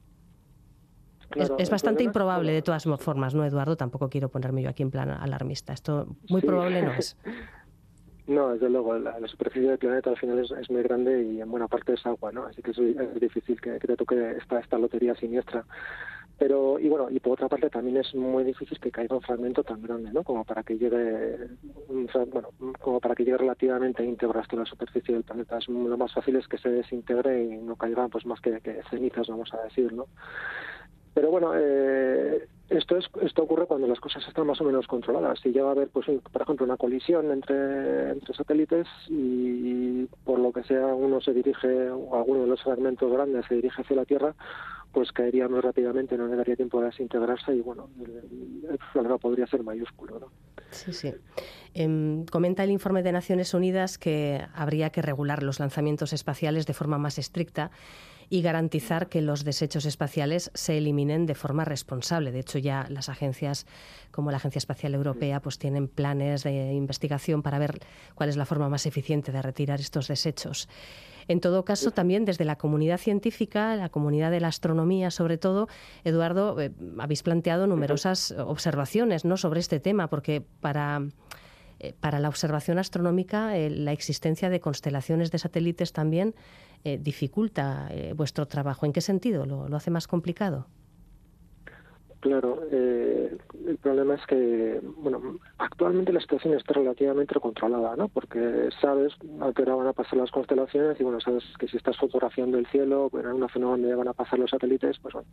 es, 1.34 1.70
bastante 1.70 2.02
improbable 2.02 2.52
de 2.52 2.62
todas 2.62 2.84
formas, 2.98 3.34
¿no, 3.34 3.44
Eduardo? 3.44 3.76
Tampoco 3.76 4.08
quiero 4.08 4.30
ponerme 4.30 4.62
yo 4.62 4.70
aquí 4.70 4.82
en 4.82 4.90
plan 4.90 5.10
alarmista. 5.10 5.72
Esto 5.72 6.16
muy 6.28 6.40
probable 6.40 6.82
no 6.82 6.92
es. 6.92 7.16
No, 8.30 8.50
desde 8.50 8.70
luego, 8.70 8.96
la, 8.96 9.18
superficie 9.26 9.70
del 9.70 9.78
planeta 9.78 10.10
al 10.10 10.16
final 10.16 10.38
es, 10.38 10.70
muy 10.70 10.84
grande 10.84 11.24
y 11.24 11.40
en 11.40 11.50
buena 11.50 11.66
parte 11.66 11.94
es 11.94 12.06
agua, 12.06 12.30
¿no? 12.30 12.44
Así 12.44 12.62
que 12.62 12.70
es, 12.70 13.20
difícil 13.20 13.60
que, 13.60 13.72
te 13.80 13.96
toque 13.96 14.36
esta, 14.38 14.60
esta 14.60 14.78
lotería 14.78 15.16
siniestra. 15.16 15.64
Pero, 16.40 16.78
y 16.78 16.88
bueno, 16.88 17.10
y 17.10 17.20
por 17.20 17.34
otra 17.34 17.50
parte 17.50 17.68
también 17.68 17.98
es 17.98 18.14
muy 18.14 18.44
difícil 18.44 18.80
que 18.80 18.90
caiga 18.90 19.14
un 19.14 19.20
fragmento 19.20 19.62
tan 19.62 19.82
grande, 19.82 20.10
¿no? 20.10 20.24
Como 20.24 20.42
para 20.42 20.62
que 20.62 20.78
llegue, 20.78 21.36
bueno, 22.32 22.48
como 22.80 22.98
para 22.98 23.14
que 23.14 23.24
llegue 23.26 23.36
relativamente 23.36 24.02
íntegro 24.02 24.40
hasta 24.40 24.56
la 24.56 24.64
superficie 24.64 25.12
del 25.12 25.22
planeta. 25.22 25.58
Es, 25.58 25.68
lo 25.68 25.98
más 25.98 26.14
fácil 26.14 26.36
es 26.36 26.48
que 26.48 26.56
se 26.56 26.70
desintegre 26.70 27.44
y 27.44 27.58
no 27.58 27.76
caiga 27.76 28.08
pues 28.08 28.24
más 28.24 28.40
que, 28.40 28.58
cenizas, 28.88 29.28
vamos 29.28 29.52
a 29.52 29.64
decir, 29.64 29.92
¿no? 29.92 30.06
Pero 31.12 31.30
bueno, 31.30 31.52
eh, 31.54 32.48
esto 32.70 32.96
es 32.96 33.04
esto 33.20 33.42
ocurre 33.42 33.66
cuando 33.66 33.86
las 33.86 34.00
cosas 34.00 34.26
están 34.26 34.46
más 34.46 34.62
o 34.62 34.64
menos 34.64 34.86
controladas. 34.86 35.40
Si 35.40 35.52
llega 35.52 35.68
a 35.68 35.72
haber, 35.72 35.88
pues, 35.88 36.06
por 36.06 36.40
ejemplo, 36.40 36.64
una 36.64 36.78
colisión 36.78 37.30
entre, 37.32 38.12
entre 38.12 38.32
satélites 38.32 38.88
y, 39.10 40.06
por 40.24 40.38
lo 40.38 40.52
que 40.52 40.62
sea 40.62 40.86
uno 40.86 41.20
se 41.20 41.34
dirige 41.34 41.90
o 41.90 42.16
alguno 42.16 42.42
de 42.42 42.46
los 42.46 42.62
fragmentos 42.62 43.12
grandes 43.12 43.44
se 43.44 43.56
dirige 43.56 43.82
hacia 43.82 43.96
la 43.96 44.06
Tierra, 44.06 44.34
pues 44.92 45.12
caería 45.12 45.48
muy 45.48 45.60
rápidamente, 45.60 46.16
no 46.16 46.26
le 46.26 46.36
daría 46.36 46.56
tiempo 46.56 46.80
a 46.80 46.86
desintegrarse 46.86 47.54
y 47.54 47.60
bueno, 47.60 47.88
el, 48.00 48.78
problema 48.92 49.18
podría 49.18 49.46
ser 49.46 49.62
mayúsculo. 49.62 50.18
¿no? 50.18 50.26
Sí, 50.70 50.92
sí. 50.92 51.14
Em, 51.74 52.24
comenta 52.26 52.64
el 52.64 52.70
informe 52.70 53.02
de 53.02 53.12
Naciones 53.12 53.54
Unidas 53.54 53.98
que 53.98 54.44
habría 54.54 54.90
que 54.90 55.02
regular 55.02 55.42
los 55.42 55.60
lanzamientos 55.60 56.12
espaciales 56.12 56.66
de 56.66 56.74
forma 56.74 56.98
más 56.98 57.18
estricta 57.18 57.70
y 58.32 58.42
garantizar 58.42 59.08
que 59.08 59.20
los 59.20 59.44
desechos 59.44 59.84
espaciales 59.84 60.52
se 60.54 60.78
eliminen 60.78 61.26
de 61.26 61.34
forma 61.34 61.64
responsable. 61.64 62.30
De 62.30 62.38
hecho, 62.38 62.58
ya 62.58 62.86
las 62.88 63.08
agencias 63.08 63.66
como 64.12 64.30
la 64.30 64.36
Agencia 64.36 64.58
Espacial 64.58 64.94
Europea 64.94 65.40
pues 65.40 65.58
tienen 65.58 65.88
planes 65.88 66.44
de 66.44 66.72
investigación 66.72 67.42
para 67.42 67.58
ver 67.58 67.80
cuál 68.14 68.28
es 68.28 68.36
la 68.36 68.46
forma 68.46 68.68
más 68.68 68.86
eficiente 68.86 69.32
de 69.32 69.42
retirar 69.42 69.80
estos 69.80 70.06
desechos. 70.06 70.68
En 71.30 71.38
todo 71.38 71.64
caso, 71.64 71.92
también 71.92 72.24
desde 72.24 72.44
la 72.44 72.56
comunidad 72.56 72.98
científica, 72.98 73.76
la 73.76 73.88
comunidad 73.88 74.32
de 74.32 74.40
la 74.40 74.48
astronomía 74.48 75.12
sobre 75.12 75.38
todo, 75.38 75.68
Eduardo, 76.02 76.60
eh, 76.60 76.72
habéis 76.98 77.22
planteado 77.22 77.68
numerosas 77.68 78.32
observaciones 78.32 79.24
¿no? 79.24 79.36
sobre 79.36 79.60
este 79.60 79.78
tema, 79.78 80.08
porque 80.08 80.42
para 80.60 81.06
eh, 81.78 81.94
para 82.00 82.18
la 82.18 82.28
observación 82.28 82.80
astronómica, 82.80 83.56
eh, 83.56 83.70
la 83.70 83.92
existencia 83.92 84.50
de 84.50 84.58
constelaciones 84.58 85.30
de 85.30 85.38
satélites 85.38 85.92
también 85.92 86.34
dificulta 86.82 87.90
vuestro 88.16 88.46
trabajo. 88.46 88.86
¿En 88.86 88.92
qué 88.92 89.02
sentido? 89.02 89.46
¿Lo, 89.46 89.76
hace 89.76 89.90
más 89.90 90.08
complicado? 90.08 90.66
Claro, 92.20 92.60
eh, 92.70 93.34
el 93.66 93.78
problema 93.78 94.14
es 94.14 94.26
que, 94.26 94.78
bueno, 94.98 95.38
actualmente 95.56 96.12
la 96.12 96.20
situación 96.20 96.52
está 96.52 96.74
relativamente 96.74 97.40
controlada, 97.40 97.96
¿no? 97.96 98.08
Porque 98.08 98.68
sabes 98.78 99.14
a 99.40 99.52
qué 99.52 99.62
hora 99.62 99.76
van 99.76 99.86
a 99.86 99.94
pasar 99.94 100.18
las 100.18 100.30
constelaciones 100.30 101.00
y, 101.00 101.02
bueno, 101.02 101.18
sabes 101.20 101.42
que 101.58 101.66
si 101.66 101.78
estás 101.78 101.96
fotografiando 101.96 102.58
el 102.58 102.66
cielo 102.66 103.10
en 103.14 103.26
una 103.26 103.48
zona 103.48 103.68
donde 103.68 103.94
van 103.94 104.08
a 104.08 104.12
pasar 104.12 104.38
los 104.38 104.50
satélites, 104.50 104.98
pues 104.98 105.14
bueno, 105.14 105.28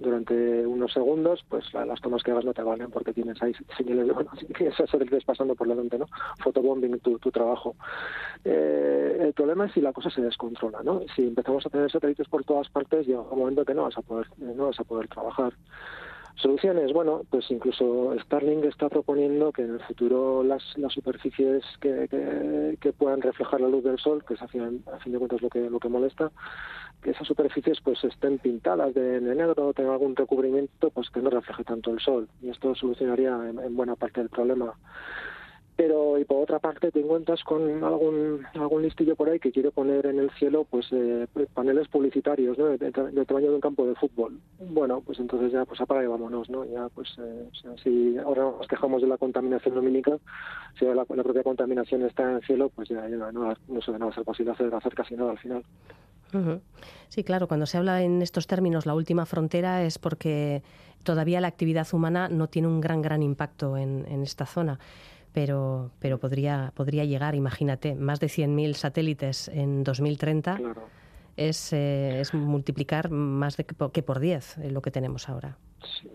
durante 0.00 0.66
unos 0.66 0.92
segundos, 0.92 1.44
pues 1.48 1.72
las 1.72 2.00
tomas 2.00 2.24
que 2.24 2.32
hagas 2.32 2.44
no 2.44 2.52
te 2.52 2.62
valen 2.62 2.90
porque 2.90 3.12
tienes 3.12 3.40
ahí 3.40 3.52
señales 3.76 4.08
bueno, 4.14 4.30
tienes 4.56 4.74
satélites 4.74 5.24
pasando 5.24 5.54
por 5.54 5.68
delante, 5.68 5.98
¿no? 5.98 6.06
Fotobombing 6.42 6.98
tu, 6.98 7.16
tu 7.20 7.30
trabajo. 7.30 7.76
Eh, 8.44 9.18
el 9.20 9.32
problema 9.34 9.66
es 9.66 9.72
si 9.72 9.80
la 9.80 9.92
cosa 9.92 10.10
se 10.10 10.20
descontrola, 10.20 10.82
¿no? 10.82 11.02
Si 11.14 11.22
empezamos 11.22 11.64
a 11.64 11.70
tener 11.70 11.92
satélites 11.92 12.28
por 12.28 12.42
todas 12.42 12.68
partes, 12.70 13.06
llega 13.06 13.20
un 13.20 13.38
momento 13.38 13.64
que 13.64 13.74
no 13.74 13.84
vas 13.84 13.96
a 13.96 14.02
poder, 14.02 14.26
no 14.38 14.66
vas 14.66 14.80
a 14.80 14.84
poder 14.84 15.06
trabajar. 15.06 15.52
Soluciones, 16.36 16.92
bueno, 16.92 17.22
pues 17.30 17.48
incluso 17.50 18.14
Starlink 18.24 18.64
está 18.64 18.88
proponiendo 18.88 19.52
que 19.52 19.62
en 19.62 19.74
el 19.74 19.80
futuro 19.80 20.42
las, 20.42 20.62
las 20.76 20.92
superficies 20.92 21.62
que, 21.80 22.76
que, 22.80 22.92
puedan 22.92 23.22
reflejar 23.22 23.60
la 23.60 23.68
luz 23.68 23.84
del 23.84 23.98
sol, 23.98 24.24
que 24.26 24.34
es 24.34 24.42
a 24.42 24.48
fin, 24.48 24.82
a 24.92 24.98
fin 24.98 25.12
de 25.12 25.18
cuentas 25.18 25.40
lo 25.42 25.48
que, 25.48 25.70
lo 25.70 25.78
que 25.78 25.88
molesta, 25.88 26.32
que 27.02 27.10
esas 27.10 27.26
superficies 27.28 27.80
pues 27.82 28.02
estén 28.02 28.38
pintadas 28.38 28.92
de, 28.94 29.20
negro 29.20 29.68
o 29.68 29.72
tengan 29.72 29.92
algún 29.92 30.16
recubrimiento 30.16 30.90
pues 30.90 31.08
que 31.10 31.20
no 31.20 31.30
refleje 31.30 31.62
tanto 31.62 31.92
el 31.92 32.00
sol. 32.00 32.28
Y 32.42 32.50
esto 32.50 32.74
solucionaría 32.74 33.38
en 33.48 33.76
buena 33.76 33.94
parte 33.94 34.20
del 34.20 34.28
problema 34.28 34.74
pero 35.76 36.18
y 36.18 36.24
por 36.24 36.42
otra 36.42 36.60
parte 36.60 36.92
te 36.92 37.00
encuentras 37.00 37.42
con 37.42 37.82
algún 37.82 38.46
algún 38.54 38.82
listillo 38.82 39.16
por 39.16 39.28
ahí 39.28 39.40
que 39.40 39.50
quiere 39.50 39.70
poner 39.70 40.06
en 40.06 40.18
el 40.20 40.30
cielo 40.32 40.64
pues 40.64 40.86
eh, 40.92 41.26
paneles 41.52 41.88
publicitarios 41.88 42.56
¿no? 42.56 42.66
del 42.66 43.26
tamaño 43.26 43.48
de 43.48 43.54
un 43.54 43.60
campo 43.60 43.86
de 43.86 43.94
fútbol. 43.96 44.38
Bueno 44.58 45.02
pues 45.04 45.18
entonces 45.18 45.52
ya 45.52 45.64
pues 45.64 45.80
apaga 45.80 46.04
y 46.04 46.06
vámonos 46.06 46.48
no 46.48 46.64
ya 46.64 46.88
pues 46.90 47.08
eh, 47.18 47.48
si 47.82 48.16
ahora 48.18 48.44
nos 48.44 48.68
quejamos 48.68 49.02
de 49.02 49.08
la 49.08 49.18
contaminación 49.18 49.74
lumínica 49.74 50.16
si 50.78 50.84
la, 50.84 50.94
la 50.94 51.22
propia 51.22 51.42
contaminación 51.42 52.02
está 52.02 52.22
en 52.22 52.36
el 52.36 52.42
cielo 52.44 52.70
pues 52.74 52.88
ya, 52.88 53.08
no, 53.08 53.32
no, 53.32 53.54
no, 53.68 54.06
va 54.06 54.10
a 54.10 54.14
ser 54.14 54.24
posible 54.24 54.52
hacer, 54.52 54.72
hacer 54.74 54.94
casi 54.94 55.16
nada 55.16 55.32
al 55.32 55.38
final. 55.38 55.64
Sí, 57.10 57.22
claro, 57.22 57.46
cuando 57.46 57.64
se 57.64 57.78
habla 57.78 58.02
en 58.02 58.20
estos 58.20 58.48
términos 58.48 58.86
la 58.86 58.94
última 58.96 59.24
frontera 59.24 59.84
es 59.84 60.00
porque 60.00 60.64
todavía 61.04 61.40
la 61.40 61.46
actividad 61.46 61.86
humana 61.92 62.28
no 62.28 62.48
tiene 62.48 62.66
un 62.66 62.80
gran, 62.80 63.02
gran 63.02 63.22
impacto 63.22 63.76
en, 63.76 64.04
en 64.08 64.22
esta 64.24 64.44
zona 64.44 64.80
pero, 65.34 65.90
pero 65.98 66.18
podría, 66.18 66.72
podría 66.76 67.04
llegar, 67.04 67.34
imagínate, 67.34 67.96
más 67.96 68.20
de 68.20 68.28
100.000 68.28 68.74
satélites 68.74 69.48
en 69.48 69.82
2030. 69.82 70.60
es, 71.36 71.72
eh, 71.72 72.20
es 72.20 72.32
multiplicar 72.32 73.10
más 73.10 73.56
de 73.56 73.64
que 73.64 73.74
por, 73.74 73.90
que 73.90 74.04
por 74.04 74.20
10 74.20 74.58
lo 74.70 74.80
que 74.80 74.92
tenemos 74.92 75.28
ahora. 75.28 75.58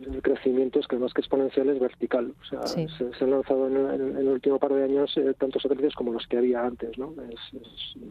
el 0.09 0.21
crecimiento 0.21 0.79
es 0.79 0.87
que 0.87 0.95
más 0.95 1.13
que 1.13 1.19
exponencial 1.19 1.67
es 1.67 1.81
vertical. 1.81 2.33
O 2.41 2.45
sea, 2.45 2.65
se, 2.65 2.87
han 3.19 3.31
lanzado 3.31 3.67
en, 3.67 4.17
el 4.17 4.29
último 4.29 4.57
par 4.57 4.71
de 4.73 4.85
años 4.85 5.11
eh, 5.17 5.33
tantos 5.37 5.63
satélites 5.63 5.95
como 5.95 6.13
los 6.13 6.25
que 6.25 6.37
había 6.37 6.65
antes, 6.65 6.97
¿no? 6.97 7.13
Es, 7.29 7.61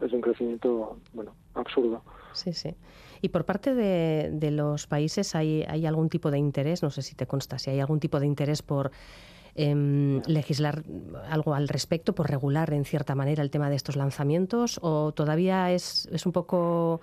es, 0.03 0.13
un 0.13 0.21
crecimiento, 0.21 0.99
bueno, 1.13 1.33
absurdo. 1.55 2.03
Sí, 2.33 2.53
sí. 2.53 2.75
Y 3.23 3.29
por 3.29 3.45
parte 3.45 3.73
de, 3.73 4.29
de 4.31 4.51
los 4.51 4.85
países, 4.85 5.33
¿hay, 5.33 5.63
¿hay 5.67 5.87
algún 5.87 6.09
tipo 6.09 6.29
de 6.29 6.37
interés? 6.37 6.83
No 6.83 6.91
sé 6.91 7.01
si 7.01 7.15
te 7.15 7.25
consta, 7.25 7.57
si 7.57 7.71
hay 7.71 7.79
algún 7.79 7.99
tipo 7.99 8.19
de 8.19 8.27
interés 8.27 8.61
por 8.61 8.91
Em, 9.61 10.21
legislar 10.25 10.83
algo 11.29 11.53
al 11.53 11.67
respecto, 11.67 12.15
por 12.15 12.29
regular 12.29 12.71
en 12.71 12.85
cierta 12.85 13.13
manera 13.13 13.43
el 13.43 13.51
tema 13.51 13.69
de 13.69 13.75
estos 13.75 13.97
lanzamientos 13.97 14.79
o 14.81 15.11
todavía 15.11 15.73
es, 15.73 16.07
un 16.25 16.31
poco 16.31 17.01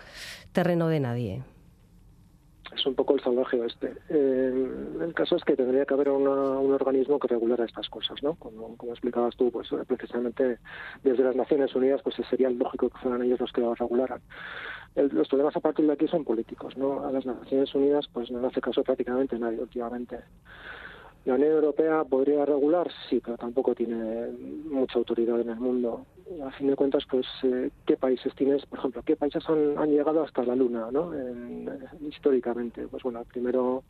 terreno 0.52 0.88
de 0.88 1.00
nadie? 1.00 1.42
Es 2.74 2.86
un 2.86 2.94
poco 2.94 3.14
el 3.14 3.22
salvaje 3.22 3.60
este. 3.62 3.92
Eh, 4.08 4.68
el 5.02 5.12
caso 5.12 5.36
es 5.36 5.44
que 5.44 5.54
tendría 5.54 5.84
que 5.84 5.92
haber 5.92 6.08
un 6.08 6.26
organismo 6.72 7.18
que 7.18 7.28
regulara 7.28 7.66
estas 7.66 7.90
cosas, 7.90 8.22
¿no? 8.22 8.36
Como, 8.36 8.74
explicabas 8.88 9.36
tú, 9.36 9.50
pues 9.50 9.68
precisamente 9.86 10.58
desde 11.04 11.24
las 11.24 11.36
Naciones 11.36 11.74
Unidas, 11.74 12.00
pues 12.02 12.16
sería 12.30 12.48
lógico 12.48 12.88
que 12.88 12.98
fueran 13.00 13.22
ellos 13.22 13.38
los 13.38 13.52
que 13.52 13.60
lo 13.60 13.74
regularan. 13.74 14.22
los 14.94 15.28
problemas 15.28 15.56
a 15.56 15.60
partir 15.60 15.86
de 15.86 15.92
aquí 15.92 16.08
son 16.08 16.24
políticos, 16.24 16.74
¿no? 16.78 17.04
A 17.04 17.12
las 17.12 17.26
Naciones 17.26 17.74
Unidas, 17.74 18.08
pues 18.10 18.30
no 18.30 18.46
hace 18.46 18.62
caso 18.62 18.82
prácticamente 18.82 19.38
nadie 19.38 19.60
últimamente. 19.60 20.20
La 21.26 21.34
Unión 21.34 21.54
Europea 21.54 22.04
podría 22.04 22.44
regular, 22.44 22.88
sí, 23.10 23.20
pero 23.22 23.36
tampoco 23.36 23.74
tiene 23.74 24.28
mucha 24.70 24.96
autoridad 24.96 25.40
en 25.40 25.50
el 25.50 25.56
mundo. 25.56 26.06
A 26.44 26.52
fin 26.52 26.68
de 26.68 26.76
cuentas, 26.76 27.02
pues, 27.10 27.26
eh, 27.42 27.70
¿qué 27.84 27.96
países 27.96 28.32
tienes? 28.36 28.64
Por 28.66 28.78
ejemplo, 28.78 29.02
¿qué 29.04 29.16
países 29.16 29.42
han, 29.48 29.76
han 29.76 29.90
llegado 29.90 30.22
hasta 30.22 30.44
la 30.44 30.54
Luna, 30.54 30.88
¿no? 30.92 31.10
históricamente, 32.08 32.86
pues 32.86 33.02
bueno, 33.02 33.24
primero 33.24 33.82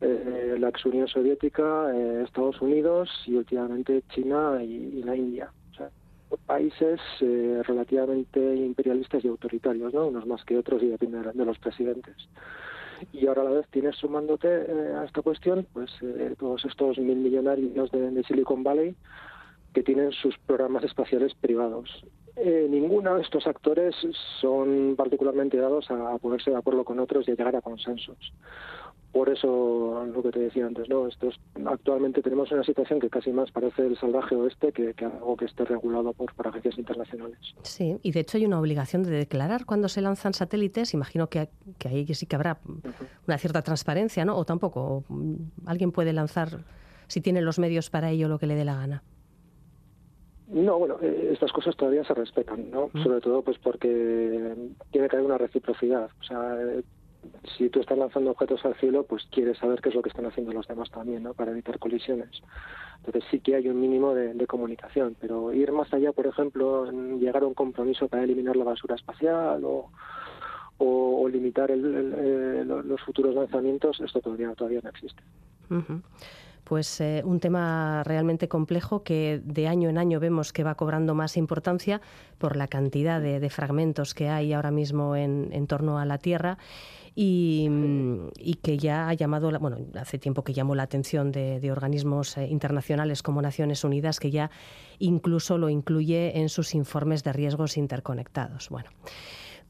eh, 0.00 0.56
la 0.58 0.70
ex 0.70 0.84
Unión 0.84 1.06
Soviética, 1.06 1.94
eh, 1.94 2.24
Estados 2.26 2.60
Unidos 2.60 3.08
y 3.26 3.36
últimamente 3.36 4.02
China 4.12 4.60
y, 4.60 5.00
la 5.04 5.14
India. 5.14 5.52
O 5.70 5.74
sea, 5.76 5.90
países 6.44 6.98
relativamente 7.20 8.56
imperialistas 8.56 9.24
y 9.24 9.28
autoritarios, 9.28 9.94
¿no? 9.94 10.08
Unos 10.08 10.26
más 10.26 10.44
que 10.44 10.58
otros 10.58 10.82
y 10.82 10.88
depende 10.88 11.22
de 11.22 11.44
los 11.44 11.58
presidentes 11.60 12.16
y 13.12 13.26
ahora 13.26 13.42
a 13.42 13.44
la 13.44 13.50
vez 13.50 13.66
tienes 13.70 13.96
sumándote 13.96 14.48
eh, 14.48 14.94
a 15.00 15.04
esta 15.04 15.22
cuestión 15.22 15.66
pues 15.72 15.90
eh, 16.02 16.34
todos 16.38 16.64
estos 16.64 16.98
mil 16.98 17.16
millonarios 17.18 17.90
de, 17.90 18.22
Silicon 18.24 18.62
Valley 18.62 18.94
que 19.72 19.82
tienen 19.82 20.12
sus 20.12 20.36
programas 20.38 20.82
espaciales 20.84 21.34
privados. 21.34 22.04
Eh, 22.36 22.66
ninguno 22.70 23.16
de 23.16 23.22
estos 23.22 23.46
actores 23.46 23.94
son 24.40 24.94
particularmente 24.96 25.56
dados 25.56 25.90
a 25.90 26.16
ponerse 26.18 26.50
de 26.50 26.56
acuerdo 26.56 26.84
con 26.84 27.00
otros 27.00 27.26
y 27.26 27.32
a 27.32 27.34
llegar 27.34 27.56
a 27.56 27.60
consensos 27.60 28.32
por 29.12 29.30
eso 29.30 30.04
lo 30.12 30.22
que 30.22 30.30
te 30.30 30.40
decía 30.40 30.66
antes, 30.66 30.88
¿no? 30.88 31.06
Esto 31.06 31.30
actualmente 31.64 32.22
tenemos 32.22 32.52
una 32.52 32.62
situación 32.62 33.00
que 33.00 33.08
casi 33.08 33.32
más 33.32 33.50
parece 33.50 33.86
el 33.86 33.96
salvaje 33.98 34.34
oeste 34.34 34.72
que, 34.72 34.94
algo 35.04 35.36
que 35.36 35.46
esté 35.46 35.64
regulado 35.64 36.12
por, 36.12 36.30
agencias 36.46 36.78
internacionales. 36.78 37.38
Sí, 37.62 37.98
y 38.02 38.12
de 38.12 38.20
hecho 38.20 38.36
hay 38.36 38.46
una 38.46 38.60
obligación 38.60 39.02
de 39.02 39.10
declarar 39.10 39.64
cuando 39.64 39.88
se 39.88 40.02
lanzan 40.02 40.34
satélites. 40.34 40.94
Imagino 40.94 41.28
que, 41.28 41.48
que 41.78 41.88
ahí 41.88 42.06
sí 42.14 42.26
que 42.26 42.36
habrá 42.36 42.58
una 43.26 43.38
cierta 43.38 43.62
transparencia, 43.62 44.24
¿no? 44.24 44.36
O 44.36 44.44
tampoco, 44.44 45.04
alguien 45.66 45.90
puede 45.90 46.12
lanzar, 46.12 46.64
si 47.06 47.20
tiene 47.20 47.40
los 47.40 47.58
medios 47.58 47.90
para 47.90 48.10
ello, 48.10 48.28
lo 48.28 48.38
que 48.38 48.46
le 48.46 48.54
dé 48.54 48.64
la 48.64 48.76
gana. 48.76 49.02
No, 50.48 50.78
bueno, 50.78 50.96
eh, 51.02 51.30
estas 51.32 51.52
cosas 51.52 51.76
todavía 51.76 52.04
se 52.04 52.14
respetan, 52.14 52.70
¿no? 52.70 52.90
Sobre 53.02 53.20
todo 53.20 53.42
pues 53.42 53.58
porque 53.58 54.54
tiene 54.90 55.08
que 55.08 55.16
haber 55.16 55.26
una 55.26 55.38
reciprocidad. 55.38 56.08
O 56.20 56.24
sea, 56.24 56.56
si 57.56 57.68
tú 57.68 57.80
estás 57.80 57.98
lanzando 57.98 58.30
objetos 58.30 58.64
al 58.64 58.74
cielo, 58.76 59.04
pues 59.04 59.26
quieres 59.30 59.58
saber 59.58 59.80
qué 59.80 59.88
es 59.88 59.94
lo 59.94 60.02
que 60.02 60.08
están 60.08 60.26
haciendo 60.26 60.52
los 60.52 60.66
demás 60.66 60.90
también, 60.90 61.22
¿no? 61.22 61.34
Para 61.34 61.50
evitar 61.50 61.78
colisiones. 61.78 62.42
Entonces 62.98 63.24
sí 63.30 63.40
que 63.40 63.54
hay 63.54 63.68
un 63.68 63.80
mínimo 63.80 64.14
de, 64.14 64.46
comunicación, 64.46 65.16
pero 65.20 65.52
ir 65.52 65.72
más 65.72 65.92
allá, 65.92 66.12
por 66.12 66.26
ejemplo, 66.26 66.88
en 66.88 67.20
llegar 67.20 67.42
a 67.42 67.46
un 67.46 67.54
compromiso 67.54 68.08
para 68.08 68.24
eliminar 68.24 68.56
la 68.56 68.64
basura 68.64 68.96
espacial 68.96 69.62
o, 69.64 69.90
o, 70.78 71.28
limitar 71.28 71.70
el, 71.70 72.66
los 72.66 73.00
futuros 73.02 73.34
lanzamientos, 73.34 74.00
esto 74.00 74.20
todavía, 74.20 74.54
todavía 74.54 74.80
no 74.82 74.88
existe 74.88 75.22
pues 76.68 77.00
eh, 77.00 77.22
un 77.24 77.40
tema 77.40 78.02
realmente 78.04 78.46
complejo 78.46 79.02
que 79.02 79.40
de 79.42 79.66
año 79.66 79.88
en 79.88 79.96
año 79.96 80.20
vemos 80.20 80.52
que 80.52 80.64
va 80.64 80.74
cobrando 80.74 81.14
más 81.14 81.36
importancia 81.38 82.02
por 82.36 82.56
la 82.56 82.68
cantidad 82.68 83.20
de, 83.20 83.48
fragmentos 83.48 84.12
que 84.12 84.28
hay 84.28 84.52
ahora 84.52 84.70
mismo 84.70 85.16
en, 85.16 85.66
torno 85.66 85.98
a 85.98 86.04
la 86.04 86.18
Tierra. 86.18 86.58
Y, 87.20 87.68
que 88.62 88.78
ya 88.78 89.08
ha 89.08 89.14
llamado, 89.14 89.50
bueno, 89.58 89.78
hace 89.98 90.18
tiempo 90.18 90.44
que 90.44 90.52
llamó 90.52 90.76
la 90.76 90.84
atención 90.84 91.32
de, 91.32 91.72
organismos 91.72 92.36
eh, 92.36 92.46
internacionales 92.46 93.22
como 93.22 93.42
Naciones 93.42 93.82
Unidas, 93.82 94.20
que 94.20 94.30
ya 94.30 94.50
incluso 95.00 95.58
lo 95.58 95.68
incluye 95.68 96.38
en 96.38 96.48
sus 96.48 96.76
informes 96.76 97.24
de 97.24 97.32
riesgos 97.32 97.76
interconectados. 97.76 98.68
Bueno. 98.68 98.90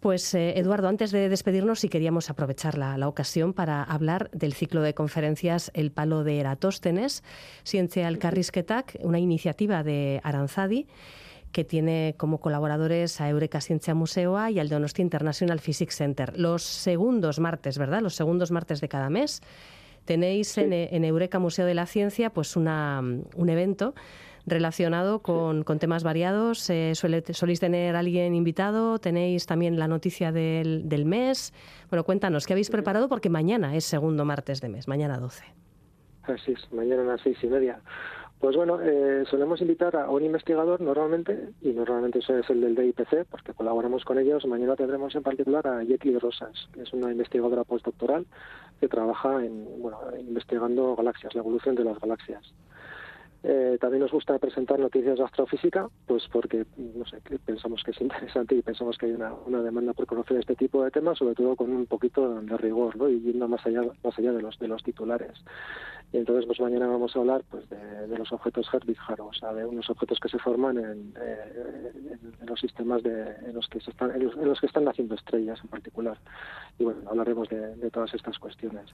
Pues 0.01 0.33
eh, 0.35 0.59
Eduardo, 0.59 0.89
antes 0.89 1.11
de 1.11 1.29
despedirnos, 1.29 1.81
sí 1.81 1.89
queríamos 1.89 2.31
aprovechar 2.31 2.79
la, 2.79 3.09
ocasión 3.09 3.53
para 3.53 3.83
hablar 3.83 4.31
del 4.31 4.55
ciclo 4.55 4.83
de 4.83 4.95
conferencias 4.95 5.73
El 5.75 5.91
Palo 5.91 6.23
de 6.23 6.39
Eratóstenes, 6.39 7.25
Ciencia 7.65 8.07
al 8.07 8.19
Carrisketak, 8.19 8.97
una 9.01 9.19
iniciativa 9.19 9.83
de 9.83 10.21
Aranzadi 10.23 10.87
que 11.51 11.65
tiene 11.65 12.15
como 12.19 12.41
colaboradores 12.41 13.21
a 13.21 13.29
Eureka 13.29 13.61
Ciencia 13.61 13.95
Museoa 13.95 14.51
y 14.51 14.61
al 14.61 14.69
Donostia 14.69 15.03
International 15.03 15.59
Physics 15.61 15.97
Center. 15.97 16.39
Los 16.39 16.63
segundos 16.63 17.41
martes, 17.41 17.79
¿verdad? 17.79 18.03
Los 18.03 18.15
segundos 18.15 18.51
martes 18.51 18.81
de 18.81 18.89
cada 18.89 19.09
mes 19.09 19.41
tenéis 20.05 20.59
en, 20.59 20.73
en, 20.73 21.05
Eureka 21.05 21.39
Museo 21.39 21.67
de 21.67 21.75
la 21.75 21.87
Ciencia 21.87 22.31
pues 22.31 22.55
una, 22.55 23.01
un 23.01 23.49
evento 23.49 23.95
relacionado 24.51 25.21
con, 25.21 25.65
temas 25.79 26.05
variados. 26.05 26.69
Eh, 26.71 26.95
¿Soléis 26.95 27.61
tener 27.61 27.97
alguien 27.97 28.35
invitado? 28.35 28.99
¿Tenéis 28.99 29.47
también 29.47 29.79
la 29.79 29.89
noticia 29.89 30.33
del, 30.33 30.89
del 30.89 31.05
mes? 31.05 31.53
Bueno, 31.91 32.05
cuéntanos, 32.05 32.47
¿qué 32.47 32.55
habéis 32.55 32.71
preparado? 32.71 33.09
Porque 33.09 33.31
mañana 33.31 33.75
es 33.77 33.85
segundo 33.85 34.25
martes 34.25 34.61
de 34.61 34.69
mes, 34.69 34.89
mañana 34.89 35.19
12. 35.19 35.45
Así 36.25 36.53
es, 36.53 36.73
mañana 36.73 37.03
a 37.03 37.07
las 37.07 37.21
seis 37.23 37.39
y 37.43 37.47
media. 37.47 37.81
Pues 38.39 38.55
bueno, 38.55 38.79
eh, 38.81 39.25
solemos 39.29 39.61
invitar 39.61 39.97
a 39.97 40.09
un 40.11 40.23
investigador 40.23 40.81
normalmente, 40.81 41.49
y 41.61 41.71
normalmente 41.71 42.21
eso 42.21 42.39
es 42.39 42.49
el 42.51 42.61
del 42.61 42.77
DIPC, 42.77 43.25
porque 43.29 43.53
colaboramos 43.53 44.05
con 44.05 44.17
ellos. 44.17 44.47
Mañana 44.47 44.77
tendremos 44.77 45.13
en 45.17 45.25
particular 45.25 45.67
a 45.67 45.83
Yeti 45.83 46.17
Rosas, 46.19 46.69
que 46.73 46.83
es 46.83 46.93
una 46.93 47.11
investigadora 47.11 47.65
postdoctoral 47.65 48.27
que 48.79 48.87
trabaja 48.87 49.45
en, 49.45 49.83
bueno, 49.83 49.99
investigando 50.21 50.95
galaxias, 50.95 51.35
la 51.35 51.41
evolución 51.41 51.75
de 51.75 51.85
las 51.85 51.99
galaxias. 51.99 52.55
Eh, 53.45 53.79
también 53.81 54.03
nos 54.03 54.11
gusta 54.11 54.37
presentar 54.39 54.81
noticias 54.81 55.17
de 55.17 55.25
astrofísica, 55.25 55.89
pues 56.07 56.25
porque 56.33 56.67
no 56.77 57.07
sé, 57.07 57.21
pensamos 57.45 57.85
que 57.85 57.93
es 57.93 58.01
interesante 58.01 58.57
y 58.57 58.63
pensamos 58.63 58.99
que 58.99 59.07
hay 59.07 59.13
una, 59.13 59.33
una, 59.33 59.63
demanda 59.63 59.93
por 59.93 60.07
conocer 60.07 60.39
este 60.39 60.57
tipo 60.57 60.83
de 60.83 60.91
temas, 60.91 61.19
sobre 61.19 61.37
todo 61.37 61.55
con 61.55 61.71
un 61.71 61.87
poquito 61.87 62.41
de 62.41 62.57
rigor, 62.57 62.97
¿no? 62.97 63.09
Y 63.09 63.21
yendo 63.21 63.47
más 63.47 63.65
allá, 63.65 63.83
más 64.03 64.19
allá 64.19 64.33
de 64.33 64.43
los 64.43 64.59
de 64.59 64.67
los 64.67 64.83
titulares. 64.83 65.39
Y 66.11 66.17
entonces, 66.17 66.47
pues 66.47 66.59
mañana 66.59 66.87
vamos 66.87 67.15
a 67.15 67.19
hablar 67.19 67.43
pues 67.51 67.69
de, 67.69 68.17
los 68.17 68.33
objetos 68.33 68.67
Herbig-Haro, 68.73 69.27
o 69.27 69.33
sea, 69.35 69.53
de 69.53 69.67
unos 69.67 69.91
objetos 69.91 70.19
que 70.19 70.31
se 70.31 70.39
forman 70.39 70.79
en, 70.79 71.15
eh, 71.21 72.17
los 72.47 72.59
sistemas 72.59 73.03
de, 73.03 73.35
en 73.45 73.55
los 73.55 73.69
que 73.69 73.79
se 73.81 73.91
están, 73.91 74.13
en 74.13 74.25
los, 74.25 74.59
que 74.59 74.67
están 74.67 74.85
naciendo 74.85 75.15
estrellas 75.15 75.61
en 75.63 75.69
particular. 75.69 76.17
Y 76.79 76.85
bueno, 76.85 77.01
hablaremos 77.11 77.49
de, 77.51 77.91
todas 77.91 78.15
estas 78.15 78.39
cuestiones. 78.39 78.87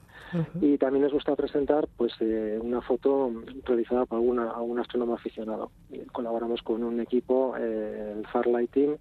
Y 0.61 0.77
también 0.77 1.03
nos 1.03 1.13
gusta 1.13 1.35
presentar 1.35 1.87
pues 1.95 2.13
eh, 2.19 2.59
una 2.61 2.81
foto 2.81 3.31
realizada 3.63 4.05
por 4.05 4.19
alguna, 4.39 4.57
algún 4.57 4.79
astrónomo 4.79 5.13
aficionado. 5.15 5.71
colaboramos 6.11 6.61
con 6.61 6.83
un 6.83 6.99
equipo, 6.99 7.55
eh, 7.57 8.13
el 8.17 8.27
Farlight 8.27 8.71
Team, 8.71 8.97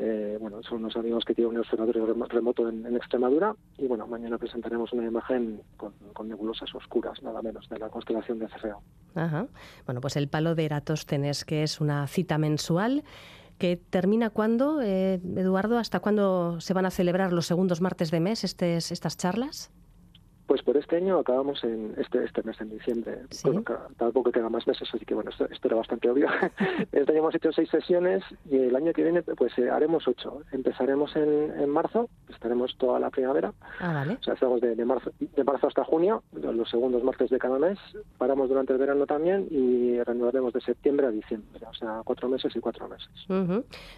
eh, 0.00 0.36
bueno, 0.40 0.62
son 0.62 0.78
unos 0.78 0.96
amigos 0.96 1.24
que 1.24 1.34
tienen 1.34 1.54
un 1.54 1.60
observatorio 1.60 2.06
remoto 2.28 2.68
en, 2.68 2.86
Extremadura 2.94 3.56
y 3.78 3.86
bueno, 3.88 4.06
mañana 4.06 4.38
presentaremos 4.38 4.92
una 4.92 5.04
imagen 5.04 5.60
con, 5.76 6.28
nebulosas 6.28 6.72
oscuras, 6.74 7.20
nada 7.22 7.42
menos, 7.42 7.68
de 7.68 7.78
la 7.78 7.88
constelación 7.88 8.38
de 8.38 8.48
Cerreo. 8.48 8.80
Ajá. 9.16 9.48
Bueno, 9.86 10.00
pues 10.00 10.16
el 10.16 10.28
palo 10.28 10.54
de 10.54 10.66
Eratóstenes, 10.66 11.44
que 11.44 11.64
es 11.64 11.80
una 11.80 12.06
cita 12.06 12.38
mensual 12.38 13.02
que 13.58 13.76
termina 13.76 14.30
cuándo, 14.30 14.80
eh, 14.82 15.20
Eduardo, 15.36 15.78
¿hasta 15.78 15.98
cuándo 15.98 16.60
se 16.60 16.74
van 16.74 16.86
a 16.86 16.90
celebrar 16.90 17.32
los 17.32 17.46
segundos 17.46 17.80
martes 17.80 18.12
de 18.12 18.20
mes 18.20 18.44
estas 18.44 19.16
charlas? 19.16 19.72
Pues 20.48 20.62
por 20.62 20.78
este 20.78 20.96
año 20.96 21.18
acabamos 21.18 21.62
en 21.62 21.92
este 21.98 22.24
este 22.24 22.42
mes, 22.42 22.58
en 22.58 22.70
diciembre. 22.70 23.18
Bueno, 23.44 23.62
tampoco 23.98 24.32
quedan 24.32 24.50
más 24.50 24.66
meses, 24.66 24.88
así 24.90 25.04
que 25.04 25.14
bueno, 25.14 25.28
esto, 25.28 25.46
era 25.68 25.76
bastante 25.76 26.08
obvio. 26.08 26.26
este 26.90 27.12
año 27.12 27.18
hemos 27.20 27.34
hecho 27.34 27.52
seis 27.52 27.68
sesiones 27.68 28.24
y 28.50 28.56
el 28.56 28.74
año 28.74 28.94
que 28.94 29.02
viene 29.02 29.22
pues 29.22 29.52
eh, 29.58 29.68
haremos 29.68 30.08
ocho. 30.08 30.40
Empezaremos 30.50 31.14
en, 31.16 31.52
en, 31.60 31.68
marzo, 31.68 32.08
estaremos 32.30 32.74
toda 32.78 32.98
la 32.98 33.10
primavera. 33.10 33.52
Ah, 33.78 33.92
vale. 33.92 34.14
O 34.14 34.22
sea, 34.22 34.32
estamos 34.32 34.62
de, 34.62 34.74
de, 34.74 34.84
marzo, 34.86 35.12
de 35.20 35.44
marzo 35.44 35.66
hasta 35.66 35.84
junio, 35.84 36.22
los 36.32 36.70
segundos 36.70 37.04
martes 37.04 37.28
de 37.28 37.38
cada 37.38 37.58
mes. 37.58 37.78
Paramos 38.16 38.48
durante 38.48 38.72
el 38.72 38.78
verano 38.78 39.04
también 39.04 39.48
y 39.50 40.02
reanudaremos 40.02 40.54
de 40.54 40.62
septiembre 40.62 41.08
a 41.08 41.10
diciembre. 41.10 41.60
O 41.68 41.74
sea, 41.74 42.00
cuatro 42.04 42.26
meses 42.30 42.56
y 42.56 42.60
cuatro 42.60 42.88
meses. 42.88 43.10